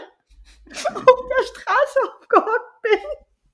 [0.96, 3.00] auf der Straße aufgehockt bin.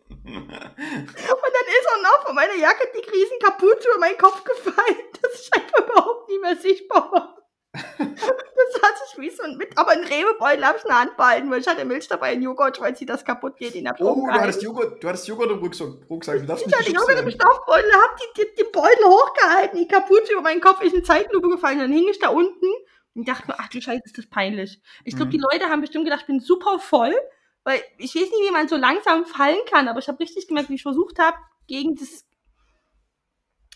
[0.09, 4.97] Und dann ist er noch von meiner Jacke die riesen Kapuze über meinen Kopf gefallen,
[5.21, 7.35] dass ich einfach überhaupt nicht mehr sichtbar.
[7.71, 11.15] Das hat sich wie so ein mit, aber ein Rehebeutel habe ich in der Hand
[11.17, 13.95] behalten, weil ich hatte Milch dabei in Joghurt, weil sie das kaputt geht in der
[13.99, 15.89] Oh, du hattest Joghurt, du hattest Joghurt im Rucksack.
[16.09, 16.39] Rucksack.
[16.39, 17.29] Du darfst Ich hatte Joghurt im.
[17.29, 21.49] Stoffbeutel, hab die, die, die Beutel hochgehalten, die Kapuze über meinen Kopf ist in Zeitlupe
[21.49, 22.65] gefallen, dann hing ich da unten
[23.13, 24.81] und dachte mir, ach du Scheiße, ist das peinlich.
[25.05, 25.31] Ich glaube, Mhm.
[25.33, 27.15] die Leute haben bestimmt gedacht, ich bin super voll,
[27.63, 30.69] weil ich weiß nicht, wie man so langsam fallen kann, aber ich habe richtig gemerkt,
[30.69, 32.25] wie ich versucht habe, gegen das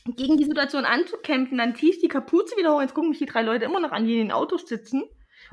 [0.06, 3.26] gegen die Situation anzukämpfen, dann ziehe ich die Kapuze wieder hoch, jetzt gucken mich die
[3.26, 5.04] drei Leute immer noch an, die in den Autos sitzen.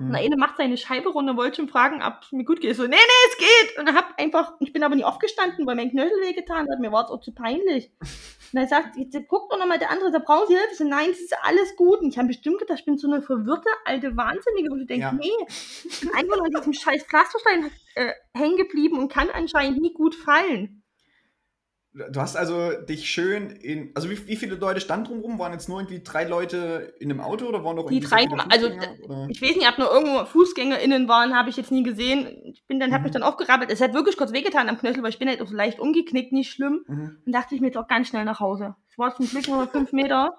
[0.01, 0.13] Und Hm.
[0.13, 2.71] der eine macht seine Scheibe runter, wollte schon fragen, ob es mir gut geht.
[2.71, 3.79] Ich so, nee, nee, es geht.
[3.79, 6.81] Und er hab einfach, ich bin aber nie aufgestanden, weil mein Knöchel wehgetan hat.
[6.81, 7.91] Mir war es auch zu peinlich.
[8.53, 10.71] Und er sagt, jetzt guckt doch nochmal der andere, da brauchen Sie Hilfe.
[10.73, 12.01] Ich so, nein, es ist alles gut.
[12.01, 15.03] Und ich habe bestimmt gedacht, ich bin so eine verwirrte alte Wahnsinnige, wo ich denke,
[15.05, 15.13] Ja.
[15.13, 19.81] nee, ich bin einfach nur an diesem scheiß Pflasterstein äh, hängen geblieben und kann anscheinend
[19.81, 20.80] nie gut fallen.
[21.92, 23.90] Du hast also dich schön in.
[23.96, 25.40] Also, wie, wie viele Leute standen drumherum?
[25.40, 28.26] Waren jetzt nur irgendwie drei Leute in einem Auto oder waren noch Die irgendwie drei,
[28.29, 29.26] so also, oder?
[29.29, 32.29] Ich weiß nicht, ob noch irgendwo FußgängerInnen waren, habe ich jetzt nie gesehen.
[32.44, 33.05] Ich bin dann, hab Mhm.
[33.05, 33.72] mich dann aufgerappelt.
[33.72, 36.31] Es hat wirklich kurz wehgetan am Knöchel, weil ich bin halt auch so leicht umgeknickt,
[36.33, 36.85] nicht schlimm.
[36.87, 37.18] Mhm.
[37.24, 38.76] Dann dachte ich mir jetzt auch ganz schnell nach Hause.
[38.88, 40.37] Es war zum Glück nur fünf Meter.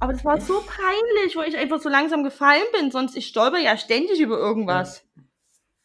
[0.00, 2.90] Aber das war so peinlich, weil ich einfach so langsam gefallen bin.
[2.90, 5.04] Sonst, ich stolper ja ständig über irgendwas.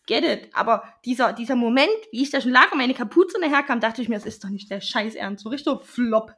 [0.10, 0.50] Get it.
[0.54, 4.10] Aber dieser, dieser Moment, wie ich da schon lag und meine Kapuze daherkam, dachte ich
[4.10, 5.44] mir, das ist doch nicht der Scheiß Ernst.
[5.44, 6.34] So richtig Flop.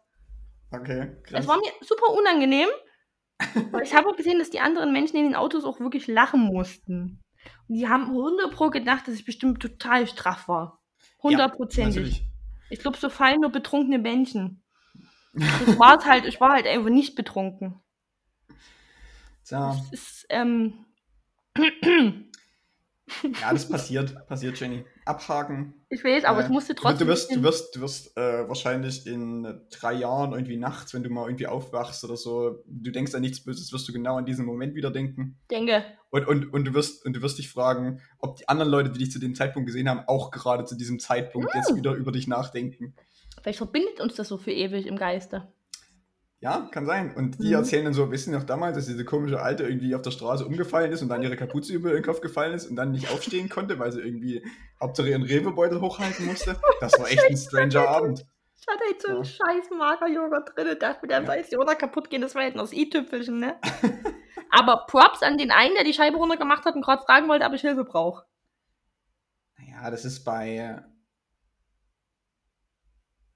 [0.71, 1.43] Okay, krass.
[1.43, 2.67] Es war mir super unangenehm.
[3.71, 6.41] weil ich habe auch gesehen, dass die anderen Menschen in den Autos auch wirklich lachen
[6.41, 7.21] mussten.
[7.69, 10.81] Und die haben 100 pro gedacht, dass ich bestimmt total straff war.
[11.23, 11.95] Hundertprozentig.
[11.95, 12.23] Natürlich.
[12.71, 14.62] ich glaube, so fallen nur betrunkene Menschen.
[15.31, 17.81] Das war's halt, ich war halt einfach nicht betrunken.
[19.45, 20.86] Tja, Das ist, ähm,
[23.41, 24.26] ja, das passiert.
[24.28, 24.86] Passiert, Jenny.
[25.06, 25.74] Abhaken.
[25.89, 27.08] ich weiß, aber Äh, es musste trotzdem.
[27.08, 31.10] du wirst, du wirst, du wirst äh, wahrscheinlich in drei Jahren irgendwie nachts, wenn du
[31.10, 34.45] mal irgendwie aufwachst oder so, du denkst an nichts Böses, wirst du genau an diesen
[34.45, 35.39] Moment wieder denken.
[35.50, 38.89] denke, Und, und, und, du wirst, und du wirst dich fragen, ob die anderen Leute,
[38.91, 41.60] die dich zu dem Zeitpunkt gesehen haben, auch gerade zu diesem Zeitpunkt Hm.
[41.62, 42.95] jetzt wieder über dich nachdenken.
[43.41, 45.52] vielleicht verbindet uns das so für ewig im Geiste.
[46.43, 47.13] Ja, kann sein.
[47.15, 47.54] Und die Mhm.
[47.54, 50.91] erzählen dann so, wissen noch damals, dass diese komische Alte irgendwie auf der Straße umgefallen
[50.91, 53.77] ist und dann ihre Kapuze über ihren Kopf gefallen ist und dann nicht aufstehen konnte,
[53.77, 54.43] weil sie irgendwie
[54.82, 56.60] Hauptsache ihren Rewebeutel hochhalten musste.
[56.80, 58.25] Das war echt ein stranger Abend.
[58.60, 59.23] Ich hatte jetzt so einen Ja.
[59.23, 61.41] scheiß Magerjoghurt drin und dachte mir, dann Ja.
[61.43, 63.60] die Runter kaputt gehen, das war noch das i-Tüpfelchen, ne?
[64.49, 67.54] Aber Props an den einen, der die Scheibe runtergemacht hat und gerade fragen wollte, ob
[67.54, 68.25] ich Hilfe brauche.
[69.60, 70.84] Naja, das ist bei.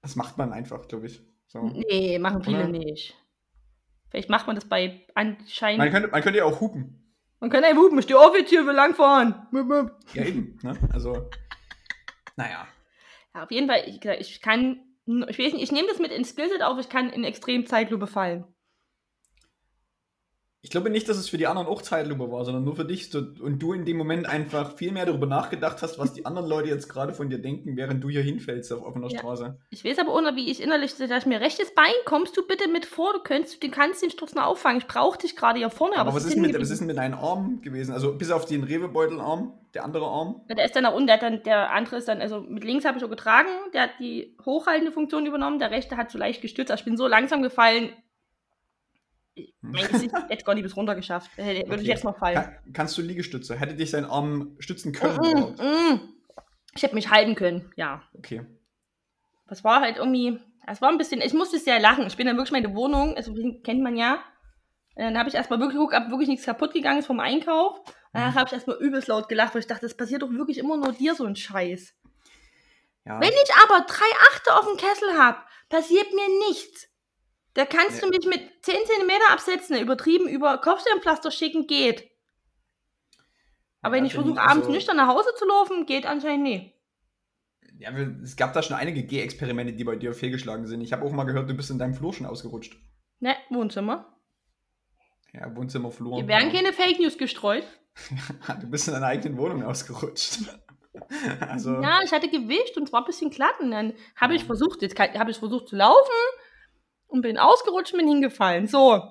[0.02, 1.22] Das macht man einfach, glaube ich.
[1.46, 1.62] So.
[1.62, 2.68] Nee, machen viele Oder?
[2.68, 3.14] nicht.
[4.10, 5.78] Vielleicht macht man das bei anscheinend.
[5.78, 7.02] Man, könnte, man könnte ja auch hupen.
[7.40, 9.34] Man kann einfach hupen, steh auf jetzt hier, wir langfahren.
[10.14, 10.58] Ja, eben.
[10.62, 10.76] Ne?
[10.92, 11.28] Also,
[12.36, 12.66] naja.
[13.34, 16.30] Ja, auf jeden Fall, ich, ich kann, ich weiß nicht, ich nehme das mit ins
[16.30, 18.44] Skillset auf, ich kann in extrem Zeitlupe fallen.
[20.66, 23.14] Ich glaube nicht, dass es für die anderen auch Zeitlupe war, sondern nur für dich.
[23.14, 26.68] Und du in dem Moment einfach viel mehr darüber nachgedacht hast, was die anderen Leute
[26.68, 29.20] jetzt gerade von dir denken, während du hier hinfällst auf offener Ja.
[29.20, 29.60] Straße.
[29.70, 32.68] Ich weiß aber ohne, wie ich innerlich, da ich mir rechtes Bein, kommst du bitte
[32.68, 34.78] mit vor, du könntest, du kannst den Sturz noch auffangen.
[34.78, 35.98] Ich brauche dich gerade hier vorne.
[35.98, 37.92] Aber, was, ist denn mit, was ist denn mit deinem Arm gewesen?
[37.92, 40.42] Also bis auf den Rewebeutelarm, der andere Arm?
[40.48, 42.84] Na, Der ist dann nach unten, der, dann, der andere ist dann, also mit links
[42.84, 46.42] habe ich auch getragen, der hat die hochhaltende Funktion übernommen, der rechte hat so leicht
[46.42, 46.72] gestützt.
[46.72, 47.90] Also ich bin so langsam gefallen,
[49.60, 51.30] mein Gesicht hätte gar nicht bis runter geschafft.
[51.36, 52.36] Hätte- Würde ich jetzt noch fallen.
[52.36, 53.56] Ka kannst du Liegestütze?
[53.56, 55.16] Hätte dich sein Arm stützen können?
[55.18, 55.58] Mm, überhaupt?
[55.60, 56.00] mm.
[56.74, 58.02] Ich hätte mich halten können, ja.
[58.14, 58.44] Okay.
[59.48, 62.06] Das war halt irgendwie, es war ein bisschen, ich musste sehr lachen.
[62.06, 64.22] Ich bin dann wirklich meine Wohnung, also kennt man ja.
[64.96, 67.80] Dann habe ich erstmal wirklich geguckt, ob wirklich nichts kaputt gegangen ist vom Einkauf.
[68.12, 70.78] Danach habe ich erstmal übelst laut gelacht, weil ich dachte, das passiert doch wirklich immer
[70.78, 71.94] nur dir so ein Scheiß.
[73.04, 73.20] Ja.
[73.20, 76.88] Wenn ich aber drei Achte auf dem Kessel habe, passiert mir nichts.
[77.56, 78.08] Da kannst Ja.
[78.08, 82.10] du mich mit 10 cm absetzen, übertrieben über Kopfsteinpflaster schicken, geht.
[83.80, 86.72] Aber Ja, wenn ich versuche, abends also- nüchtern nach Hause zu laufen, geht anscheinend nie.
[87.78, 87.90] Ja,
[88.22, 90.80] es gab da schon einige G-Experimente, die bei dir fehlgeschlagen sind.
[90.82, 92.76] Ich habe auch mal gehört, du bist in deinem Flur schon ausgerutscht.
[93.20, 94.18] Ne, Wohnzimmer.
[95.32, 96.16] Ja, Wohnzimmerflur.
[96.16, 97.64] Hier werden keine Fake News gestreut.
[98.60, 100.38] Du bist in deiner eigenen Wohnung ausgerutscht.
[101.40, 103.58] also, Ja, ich hatte gewischt und zwar ein bisschen glatt.
[103.60, 106.12] Und dann habe ich versucht, jetzt habe ich versucht zu laufen
[107.16, 108.66] und bin ausgerutscht und bin hingefallen.
[108.66, 109.02] So.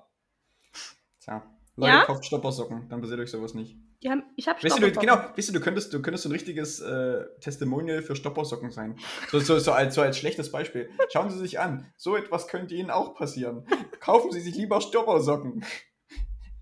[1.22, 1.44] tja.
[1.78, 2.06] Leute, Ja?
[2.06, 3.76] kauft Stoppersocken, dann passiert euch sowas nicht.
[4.08, 6.32] Haben, ich habe Weißt du, du, genau, weißt du, du könntest, du könntest so ein
[6.32, 8.98] richtiges äh, Testimonial für Stoppersocken sein.
[9.32, 10.90] So, so, so, als, so als schlechtes Beispiel.
[11.12, 13.68] Schauen Sie sich an, so etwas könnte Ihnen auch passieren.
[14.00, 15.66] Kaufen Sie sich lieber Stoppersocken.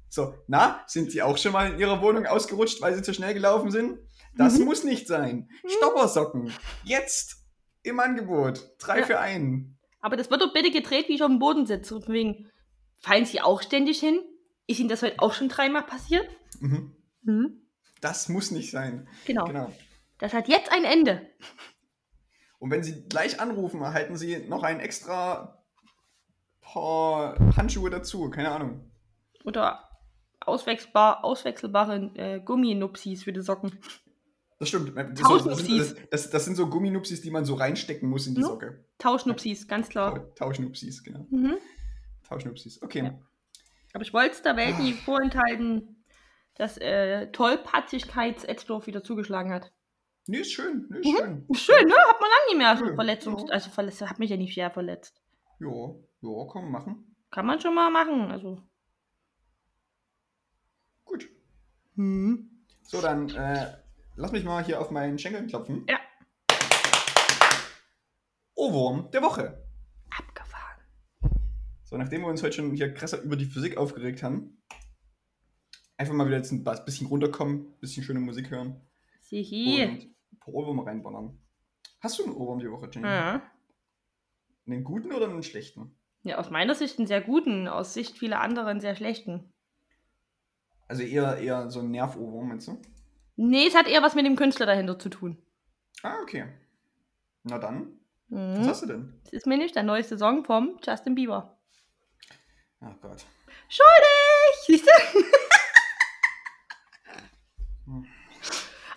[0.10, 3.34] So, na, sind Sie auch schon mal in Ihrer Wohnung ausgerutscht, weil Sie zu schnell
[3.34, 4.00] gelaufen sind?
[4.38, 4.66] Das Mhm.
[4.66, 5.50] muss nicht sein.
[5.68, 6.52] Stoppersocken.
[6.86, 7.36] Jetzt
[7.84, 8.72] im Angebot.
[8.80, 9.06] Drei Ja.
[9.06, 9.73] für einen.
[10.04, 12.00] Aber das wird doch bitte gedreht, wie ich auf dem Boden sitze.
[12.02, 12.52] Von wegen,
[13.00, 14.20] fallen sie auch ständig hin?
[14.68, 16.28] Ist ihnen das heute auch schon dreimal passiert?
[16.60, 16.94] Mhm.
[17.22, 17.62] Mhm.
[18.02, 19.08] Das muss nicht sein.
[19.26, 19.46] Genau.
[19.46, 19.74] Genau.
[20.20, 21.30] Das hat jetzt ein Ende.
[22.60, 25.64] Und wenn Sie gleich anrufen, erhalten Sie noch ein extra
[26.60, 28.30] paar Handschuhe dazu.
[28.30, 28.92] Keine Ahnung.
[29.46, 29.90] Oder
[30.42, 33.80] auswechselbar, auswechselbare äh, Gumminupsis für die Socken.
[34.64, 34.96] Das stimmt.
[34.96, 35.96] Das, das, sind, Tauschnupsis.
[35.96, 38.48] das, das, das sind so Gumminupsis, die man so reinstecken muss in die Ja.
[38.48, 38.86] Socke.
[38.98, 40.16] Tauschnupsis, ganz klar.
[40.16, 41.26] Tau- Tauschnupsis, genau.
[41.30, 41.56] Mhm.
[42.28, 42.82] Tauschnupsis.
[42.82, 43.04] Okay.
[43.04, 43.20] Ja.
[43.94, 46.04] Aber ich wollte es der Welt nie vorenthalten,
[46.56, 49.72] dass äh, Tollpatzigkeits-Edsdorf wieder zugeschlagen hat.
[50.28, 50.88] Nee, ist schön.
[50.90, 51.18] Nee, ist Mhm.
[51.18, 51.48] schön.
[51.56, 51.94] Schön, ne?
[51.96, 53.44] Hat man lange nicht mehr so Ja, Verletzungs...
[53.44, 53.50] ja.
[53.50, 55.22] Also verletzt, hat mich ja nicht schwer verletzt.
[55.60, 55.68] Ja,
[56.22, 57.16] ja, komm, machen.
[57.32, 58.62] Kann man schon mal machen, also.
[61.06, 61.28] Gut.
[61.96, 62.50] Hm.
[62.84, 63.74] So, dann äh,
[64.16, 65.86] lass mich mal hier auf meinen Schenkel klopfen.
[65.90, 66.00] Ja.
[68.56, 69.66] Ohrwurm der Woche.
[70.10, 70.82] Abgefahren.
[71.84, 74.62] So, nachdem wir uns heute schon hier krasser über die Physik aufgeregt haben,
[75.98, 78.82] einfach mal wieder jetzt ein bisschen runterkommen, bisschen schöne Musik hören
[79.22, 79.84] Sihi.
[79.84, 81.40] und ein paar Ohrwürmer reinballern.
[82.00, 83.08] Hast du einen Ohrwurm die Woche, Jenny?
[83.08, 83.42] Ja.
[84.66, 85.98] Einen guten oder einen schlechten?
[86.24, 89.52] ja, aus meiner Sicht einen sehr guten, aus Sicht vieler anderer einen sehr schlechten.
[90.88, 92.82] Also eher, eher so ein Nervohrwurm, meinst du?
[93.36, 95.38] Nee, es hat eher was mit dem Künstler dahinter zu tun.
[96.04, 96.46] Ah, okay.
[97.44, 98.68] Na dann, was Mhm.
[98.68, 99.20] hast du denn?
[99.26, 101.58] Das ist mir nicht der neueste Song vom Justin Bieber.
[102.82, 103.26] Ach Gott.
[103.70, 104.56] Schuldig!
[104.68, 104.92] Siehst du?
[107.86, 108.06] Hm.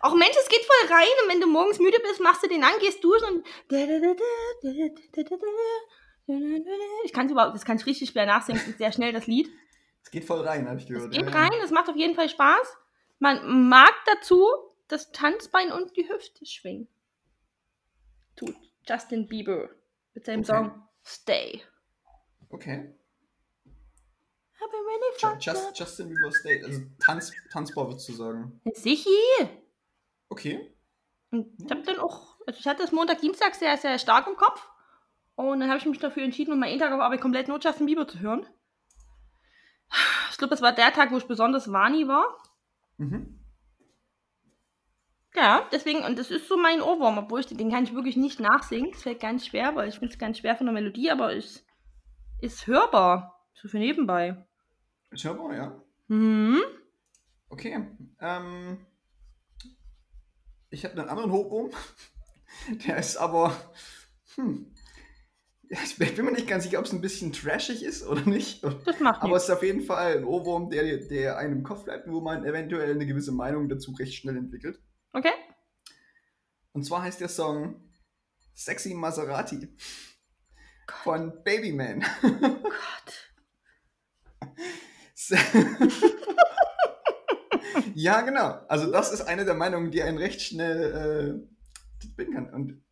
[0.01, 2.63] Auch Mensch, es geht voll rein und wenn du morgens müde bist, machst du den
[2.63, 3.47] an, gehst duschen und.
[7.05, 9.27] Ich kann es überhaupt, das kann ich richtig schwer nachsingen, es ist sehr schnell das
[9.27, 9.49] Lied.
[10.03, 11.13] Es geht voll rein, habe ich Es gehört.
[11.13, 11.33] geht ja.
[11.33, 12.77] rein, es macht auf jeden Fall Spaß.
[13.19, 14.47] Man mag dazu
[14.89, 16.89] das Tanzbein und die Hüfte schwingen.
[18.37, 18.55] Tut
[18.87, 19.71] Justin Bieber
[20.15, 20.53] mit seinem Okay.
[20.53, 21.63] Song Stay.
[22.51, 22.93] Okay.
[24.61, 25.79] Really Just.
[25.79, 26.65] Justin Bieber State.
[26.65, 28.61] Also Tanz, tanzbar würdest du sagen.
[28.75, 29.09] Sichi.
[30.29, 30.75] Okay.
[31.31, 34.37] Und ich habe dann auch, also ich hatte das Montag, Dienstag sehr, sehr stark im
[34.37, 34.69] Kopf.
[35.35, 37.87] Und dann habe ich mich dafür entschieden, um meinen Tag auf Arbeit komplett nur Justin
[37.87, 38.47] Bieber zu hören.
[40.31, 42.43] Ich glaube, das war der Tag, wo ich besonders Wani war.
[42.99, 43.41] Mhm.
[45.35, 48.41] Ja, deswegen, und das ist so mein Ohrwurm, obwohl ich den kann ich wirklich nicht
[48.41, 48.91] nachsingen.
[48.93, 51.63] Das fällt ganz schwer, weil ich finde es ganz schwer von der Melodie, aber es
[52.41, 53.47] ist hörbar.
[53.53, 54.47] So für nebenbei.
[55.11, 55.83] Ist hörbar, ja.
[56.09, 56.63] Mhm.
[57.51, 57.87] Okay.
[58.21, 58.87] Ähm,
[60.71, 61.71] ich habe einen anderen Hochboom.
[62.87, 63.55] Der ist aber.
[64.37, 64.75] Hm.
[65.69, 68.63] Ich bin mir nicht ganz sicher, ob es ein bisschen trashig ist oder nicht.
[68.63, 69.49] Das macht Aber es nichts.
[69.49, 72.93] ist auf jeden Fall ein Ohrwurm, der, der einem im Kopf bleibt, wo man eventuell
[72.93, 74.81] eine gewisse Meinung dazu recht schnell entwickelt.
[75.13, 75.33] Okay?
[76.73, 77.83] Und zwar heißt der Song
[78.55, 79.69] Sexy Maserati
[81.03, 82.05] von Babyman.
[82.23, 83.33] Gott.
[87.95, 88.61] ja, genau.
[88.69, 91.43] Also das ist eine der Meinungen, die einen recht schnell
[92.03, 92.55] äh, binden kann.
[92.55, 92.85] Und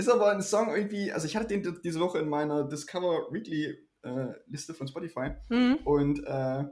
[0.00, 3.76] ist aber ein Song irgendwie, also ich hatte den diese Woche in meiner Discover Weekly
[4.02, 5.78] äh, Liste von Spotify Mhm.
[5.84, 6.64] und äh,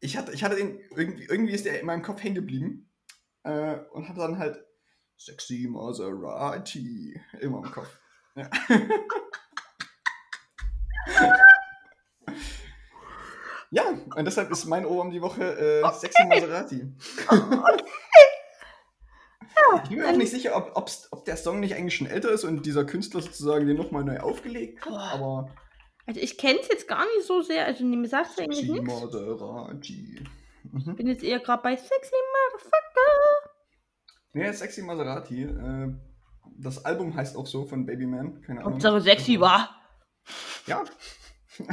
[0.00, 2.90] ich, hatte, ich hatte den, irgendwie, irgendwie ist der in meinem Kopf hängen geblieben
[3.42, 4.64] äh, und hatte dann halt
[5.18, 7.98] Sexy Maserati immer im Kopf.
[8.36, 8.48] Ja.
[13.70, 13.82] ja,
[14.16, 16.86] und deshalb ist mein Ohrwurm die Woche äh, Sexy Maserati.
[19.82, 22.30] Ich bin mir auch nicht sicher, ob, ob's, ob der Song nicht eigentlich schon älter
[22.30, 25.50] ist und dieser Künstler sozusagen den nochmal neu aufgelegt hat, aber
[26.06, 28.72] Also ich kenne es jetzt gar nicht so sehr, also mir sagt es eigentlich Sexy
[28.72, 29.00] nichts.
[29.00, 30.24] Maserati.
[30.64, 30.96] Mhm.
[30.96, 32.14] bin jetzt eher gerade bei Sexy
[32.52, 33.50] Motherfucker.
[34.32, 35.42] Nee, Sexy Maserati.
[35.42, 35.94] Äh,
[36.58, 38.40] das Album heißt auch so von Babyman.
[38.42, 38.74] Keine Ahnung.
[38.74, 39.70] Hauptsache sexy war.
[40.66, 40.84] Ja.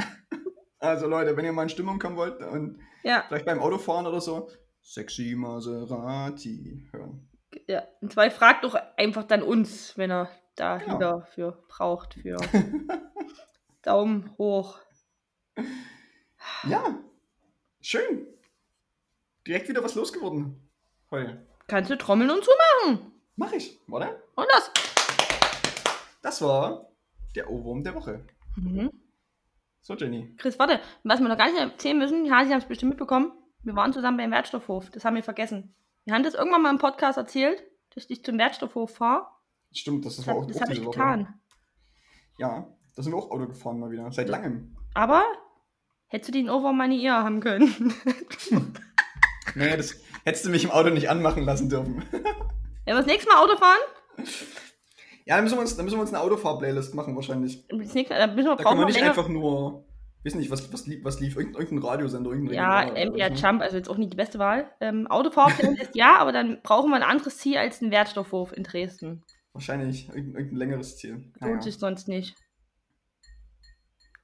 [0.78, 4.20] also Leute, wenn ihr mal in Stimmung kommen wollt und Ja, vielleicht beim Autofahren oder
[4.20, 4.48] so,
[4.82, 7.29] Sexy Maserati hören.
[7.70, 7.82] Ja.
[8.00, 10.94] Und zwei fragt doch einfach dann uns, wenn er da Genau.
[10.96, 12.36] wieder für braucht, für
[13.82, 14.78] Daumen hoch.
[16.64, 16.98] Ja,
[17.80, 18.26] schön.
[19.46, 20.68] Direkt wieder was losgeworden.
[21.10, 21.46] Heute.
[21.66, 22.50] Kannst du trommeln und so
[22.84, 23.12] machen.
[23.36, 24.20] Mach ich, oder?
[24.34, 24.70] Und das.
[26.22, 26.90] Das war
[27.34, 28.24] der Ohrwurm der Woche.
[28.56, 28.90] Mhm.
[29.80, 30.34] So, Jenny.
[30.36, 33.32] Chris, warte, was wir noch gar nicht erzählen müssen, ja, Sie haben es bestimmt mitbekommen.
[33.62, 34.90] Wir waren zusammen beim Wertstoffhof.
[34.90, 35.74] Das haben wir vergessen.
[36.04, 37.62] Wir haben das irgendwann mal im Podcast erzählt,
[37.94, 39.26] dass ich zum Wertstoffhof fahre.
[39.72, 40.90] Stimmt, das, das war auch, das habe ich Woche.
[40.90, 41.40] getan.
[42.38, 44.10] Ja, da sind wir auch Auto gefahren mal wieder.
[44.10, 44.76] Seit langem.
[44.94, 45.22] Aber
[46.08, 47.94] hättest du den Over meine Ear haben können.
[49.56, 52.04] Nee, das hättest du mich im Auto nicht anmachen lassen dürfen.
[52.12, 52.22] Wenn
[52.86, 53.80] wir das nächste Mal Auto fahren,
[55.24, 57.66] Ja, dann müssen wir uns, dann müssen wir uns eine Autofahr-Playlist machen wahrscheinlich.
[57.68, 59.08] das nächste, dann müssen wir Da können wir nicht länger.
[59.10, 59.84] einfach nur,
[60.24, 63.46] weiß nicht, was, was, lief, was lief, irgendein, irgendein Radiosender, irgendein Ja, MDR so.
[63.46, 64.70] Jump, also jetzt auch nicht die beste Wahl.
[64.80, 65.08] Ähm,
[65.80, 69.22] ist ja, aber dann brauchen wir ein anderes Ziel als einen Wertstoffhof in Dresden.
[69.52, 71.32] Wahrscheinlich irgendein, irgendein längeres Ziel.
[71.40, 72.36] Lohnt sich sonst nicht.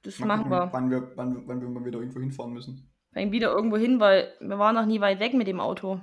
[0.03, 0.73] Das Mal machen gucken, wir.
[0.73, 2.89] Wann wir, wann, wann wir mal wieder irgendwo hinfahren müssen.
[3.11, 5.99] Fängt wieder irgendwo hin, weil wir waren noch nie weit weg mit dem Auto.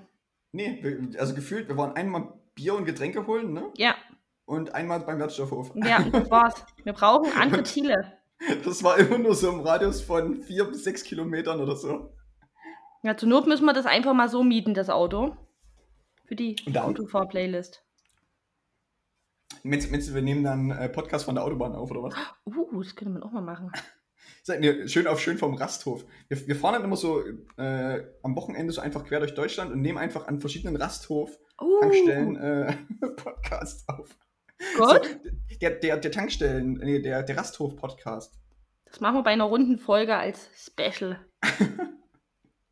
[0.53, 0.83] Nee,
[1.19, 3.71] also gefühlt, wir waren einmal Bier und Getränke holen, ne?
[3.77, 3.95] Ja,
[4.45, 5.73] Und einmal beim Wertstoffhof.
[5.77, 6.67] ja, das war's.
[6.83, 8.19] Wir brauchen andere Ziele.
[8.65, 12.15] Das war immer nur so im Radius von vier bis sechs Kilometern oder so.
[13.03, 15.37] Ja, zur Not müssen wir das einfach mal so mieten, das Auto.
[16.25, 16.57] Für die?
[16.75, 17.85] Autofahr-Playlist.
[19.63, 22.15] Meinst, meinst du, wir nehmen dann äh, Podcast von der Autobahn auf, oder was?
[22.47, 23.71] Uh, das könnte man auch mal machen.
[24.43, 26.05] Seid ihr schön auf schön vom Rasthof.
[26.29, 27.23] Wir, wir fahren dann immer so
[27.57, 31.81] äh, am Wochenende so einfach quer durch Deutschland und nehmen einfach an verschiedenen Rasthof Uh,
[31.85, 32.75] äh,
[33.17, 34.17] Podcasts auf.
[34.77, 35.21] So, gut.
[35.61, 38.39] der, der, der Tankstellen, nee, der, der Rasthof-Podcast.
[38.85, 41.19] Das machen wir bei einer runden Folge als Special.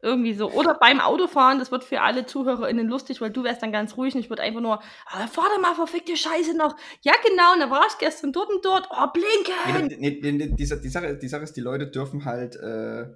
[0.05, 0.51] Irgendwie so.
[0.51, 4.15] Oder beim Autofahren, das wird für alle ZuhörerInnen lustig, weil du wärst dann ganz ruhig
[4.15, 6.77] und ich würde einfach nur, ah, fahr doch mal verfickte Scheiße noch.
[7.03, 8.89] Ja, genau, und da war ich gestern dort und dort.
[8.91, 10.01] Oh, blinken!
[10.01, 13.07] Nee, nee, nee, die, die, Sache, die Sache ist, die Leute dürfen halt, äh,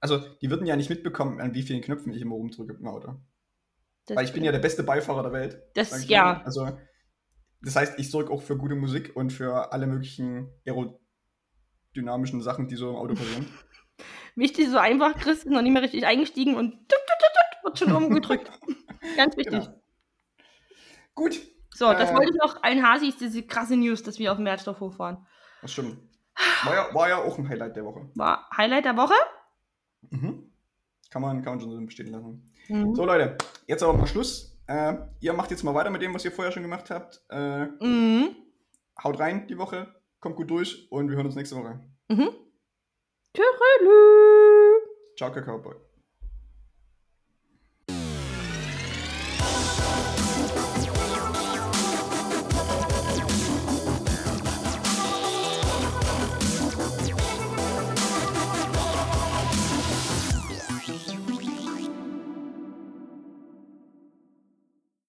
[0.00, 3.14] also die würden ja nicht mitbekommen, an wie vielen Knöpfen ich immer rumdrücke im Auto.
[4.06, 5.62] Das, Weil ich bin ja der beste Beifahrer der Welt.
[5.74, 6.24] Das, ja.
[6.24, 6.42] mal.
[6.44, 6.68] Also,
[7.62, 12.76] das heißt, ich sorge auch für gute Musik und für alle möglichen aerodynamischen Sachen, die
[12.76, 13.46] so im Auto passieren.
[14.36, 17.78] Wichtig, so einfach, Chris ist noch nicht mehr richtig eingestiegen und tut, tut, tut, wird
[17.78, 18.50] schon rumgedrückt.
[19.16, 19.64] Ganz wichtig.
[19.64, 19.82] Genau.
[21.14, 21.40] Gut,
[21.74, 22.14] So, das Äh.
[22.14, 25.26] wollte ich noch allen Hasis, diese krasse News, dass wir auf dem Wertstoffhof waren.
[25.62, 25.98] das stimmt.
[26.64, 28.08] War ja, war ja auch ein Highlight der Woche.
[28.14, 29.14] War Highlight der Woche.
[30.08, 30.50] Mhm.
[31.10, 32.50] Kann, man, kann man schon so bestehen lassen.
[32.68, 32.94] Mhm.
[32.94, 33.36] So, Leute,
[33.66, 34.49] jetzt aber mal Schluss.
[34.70, 37.24] Äh, ihr macht jetzt mal weiter mit dem, was ihr vorher schon gemacht habt.
[37.28, 38.36] Äh, Mhm.
[39.02, 41.80] haut rein die Woche, kommt gut durch und wir hören uns nächste Woche.
[42.08, 42.30] Mhm.
[43.34, 43.44] Tschüss.
[45.16, 45.74] Ciao, Kakao Boy.